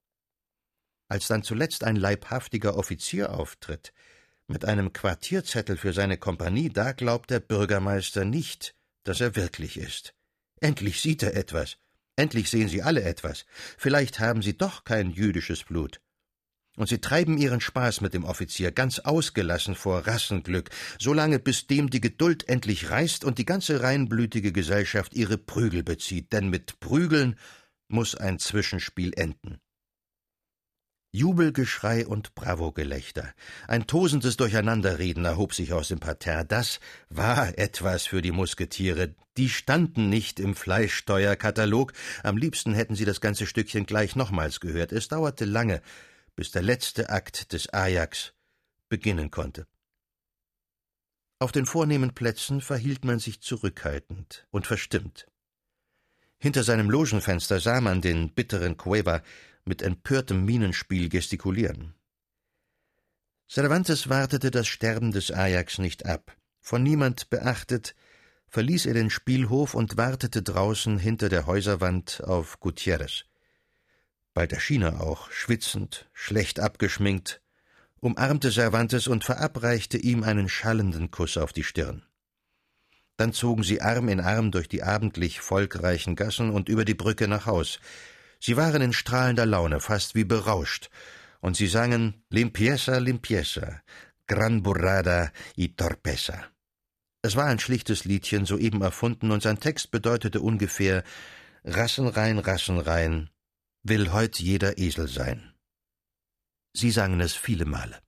Als 1.08 1.28
dann 1.28 1.44
zuletzt 1.44 1.84
ein 1.84 1.96
leibhaftiger 1.96 2.76
Offizier 2.76 3.32
auftritt, 3.34 3.94
mit 4.48 4.66
einem 4.66 4.94
Quartierzettel 4.94 5.78
für 5.78 5.94
seine 5.94 6.18
Kompanie, 6.18 6.70
da 6.70 6.94
glaubt 6.94 7.30
der 7.30 7.40
Bürgermeister 7.40 8.26
nicht, 8.26 8.76
dass 9.04 9.22
er 9.22 9.36
wirklich 9.36 9.78
ist. 9.78 10.14
Endlich 10.60 11.02
sieht 11.02 11.24
er 11.24 11.36
etwas. 11.36 11.78
Endlich 12.16 12.50
sehen 12.50 12.68
sie 12.68 12.82
alle 12.82 13.04
etwas. 13.04 13.46
Vielleicht 13.78 14.20
haben 14.20 14.42
sie 14.42 14.58
doch 14.58 14.84
kein 14.84 15.12
jüdisches 15.12 15.64
Blut. 15.64 16.02
Und 16.78 16.90
sie 16.90 17.00
treiben 17.00 17.38
ihren 17.38 17.60
Spaß 17.62 18.02
mit 18.02 18.14
dem 18.14 18.24
Offizier 18.24 18.72
ganz 18.72 19.00
ausgelassen 19.00 19.76
vor 19.76 20.06
Rassenglück, 20.06 20.70
solange 21.00 21.40
bis 21.40 21.68
dem 21.68 21.90
die 21.90 22.02
Geduld 22.02 22.48
endlich 22.48 22.90
reißt 22.90 23.24
und 23.24 23.40
die 23.40 23.46
ganze 23.46 23.82
reinblütige 23.82 24.52
Gesellschaft 24.52 25.14
ihre 25.14 25.38
Prügel 25.38 25.84
bezieht, 25.84 26.34
denn 26.34 26.50
mit 26.50 26.80
Prügeln 26.80 27.38
muss 27.88 28.16
ein 28.16 28.40
Zwischenspiel 28.40 29.14
enden. 29.16 29.60
Jubelgeschrei 31.18 32.06
und 32.06 32.36
Bravogelächter. 32.36 33.34
Ein 33.68 33.88
tosendes 33.88 34.38
Durcheinanderreden 34.38 35.26
erhob 35.26 35.56
sich 35.56 35.74
aus 35.74 35.88
dem 35.88 36.00
Parterre. 36.00 36.46
Das 36.46 36.80
war 37.10 37.58
etwas 37.58 38.06
für 38.06 38.22
die 38.22 38.32
Musketiere. 38.32 39.16
Die 39.36 39.50
standen 39.50 40.10
nicht 40.10 40.40
im 40.40 40.56
Fleischsteuerkatalog. 40.56 41.94
Am 42.22 42.38
liebsten 42.38 42.76
hätten 42.76 42.96
sie 42.96 43.06
das 43.06 43.20
ganze 43.20 43.48
Stückchen 43.48 43.88
gleich 43.88 44.16
nochmals 44.16 44.60
gehört. 44.60 44.92
Es 44.92 45.08
dauerte 45.08 45.46
lange, 45.46 45.82
bis 46.36 46.52
der 46.52 46.62
letzte 46.62 47.10
Akt 47.10 47.52
des 47.52 47.74
Ajax 47.74 48.34
beginnen 48.88 49.32
konnte. 49.32 49.66
Auf 51.40 51.52
den 51.52 51.66
vornehmen 51.66 52.14
Plätzen 52.14 52.62
verhielt 52.62 53.06
man 53.06 53.18
sich 53.18 53.42
zurückhaltend 53.42 54.46
und 54.52 54.68
verstimmt. 54.68 55.26
Hinter 56.38 56.64
seinem 56.64 56.92
Logenfenster 56.92 57.60
sah 57.60 57.82
man 57.82 58.02
den 58.02 58.30
bitteren 58.34 58.78
Cueva, 58.78 59.24
mit 59.68 59.82
empörtem 59.82 60.46
Minenspiel 60.46 61.10
gestikulieren. 61.10 61.94
Cervantes 63.50 64.10
wartete 64.10 64.52
das 64.52 64.68
Sterben 64.68 65.12
des 65.12 65.32
Ajax 65.32 65.78
nicht 65.78 66.06
ab. 66.06 66.36
Von 66.60 66.84
niemand 66.84 67.30
beachtet, 67.30 67.96
verließ 68.50 68.86
er 68.86 68.94
den 68.94 69.10
Spielhof 69.10 69.74
und 69.74 69.98
wartete 69.98 70.44
draußen 70.44 70.98
hinter 70.98 71.30
der 71.30 71.46
Häuserwand 71.46 72.24
auf 72.24 72.60
Gutierrez. 72.60 73.26
Bald 74.34 74.54
erschien 74.54 74.82
er 74.82 75.02
auch, 75.02 75.32
schwitzend, 75.32 76.10
schlecht 76.14 76.60
abgeschminkt, 76.60 77.42
umarmte 78.00 78.52
Cervantes 78.52 79.08
und 79.08 79.24
verabreichte 79.24 79.98
ihm 79.98 80.24
einen 80.24 80.50
schallenden 80.50 81.10
Kuss 81.10 81.38
auf 81.38 81.54
die 81.54 81.64
Stirn. 81.64 82.04
Dann 83.16 83.34
zogen 83.34 83.64
sie 83.64 83.82
Arm 83.82 84.10
in 84.10 84.20
Arm 84.20 84.52
durch 84.52 84.70
die 84.70 84.84
abendlich 84.84 85.40
volkreichen 85.42 86.16
Gassen 86.16 86.52
und 86.52 86.70
über 86.70 86.86
die 86.86 86.94
Brücke 86.94 87.28
nach 87.28 87.48
Haus, 87.48 87.80
Sie 88.40 88.58
waren 88.58 88.82
in 88.82 88.94
strahlender 88.94 89.46
Laune, 89.46 89.80
fast 89.80 90.16
wie 90.16 90.24
berauscht, 90.24 90.90
und 91.42 91.56
sie 91.58 91.68
sangen 91.68 92.24
Limpieza, 92.30 92.98
Limpieza, 92.98 93.82
Gran 94.28 94.64
Burrada 94.64 95.32
y 95.56 95.76
Torpeza. 95.76 96.46
Es 97.22 97.36
war 97.36 97.46
ein 97.46 97.60
schlichtes 97.60 98.06
Liedchen, 98.06 98.46
soeben 98.46 98.82
erfunden, 98.82 99.32
und 99.32 99.44
sein 99.44 99.60
Text 99.60 99.92
bedeutete 99.92 100.42
ungefähr 100.42 101.04
Rassenrein, 101.64 102.40
Rassenrein, 102.40 103.30
will 103.84 104.12
heut 104.12 104.40
jeder 104.40 104.78
Esel 104.78 105.08
sein. 105.08 105.54
Sie 106.74 106.92
sangen 106.92 107.22
es 107.22 107.34
viele 107.34 107.66
Male. 107.66 108.00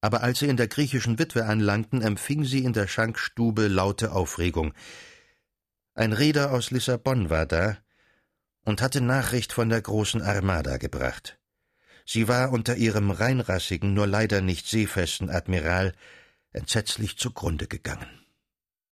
Aber 0.00 0.22
als 0.22 0.40
sie 0.40 0.48
in 0.48 0.56
der 0.56 0.68
griechischen 0.68 1.18
Witwe 1.18 1.44
anlangten, 1.44 2.02
empfing 2.02 2.44
sie 2.44 2.64
in 2.64 2.72
der 2.72 2.88
Schankstube 2.88 3.68
laute 3.68 4.12
Aufregung. 4.12 4.74
Ein 5.94 6.12
Reeder 6.12 6.52
aus 6.52 6.70
Lissabon 6.70 7.30
war 7.30 7.46
da, 7.46 7.78
und 8.64 8.82
hatte 8.82 9.00
Nachricht 9.00 9.52
von 9.52 9.68
der 9.68 9.80
großen 9.80 10.22
Armada 10.22 10.78
gebracht. 10.78 11.38
Sie 12.06 12.28
war 12.28 12.52
unter 12.52 12.76
ihrem 12.76 13.10
reinrassigen, 13.10 13.94
nur 13.94 14.06
leider 14.06 14.40
nicht 14.40 14.66
seefesten 14.66 15.30
Admiral 15.30 15.94
entsetzlich 16.52 17.16
zugrunde 17.18 17.66
gegangen. 17.66 18.23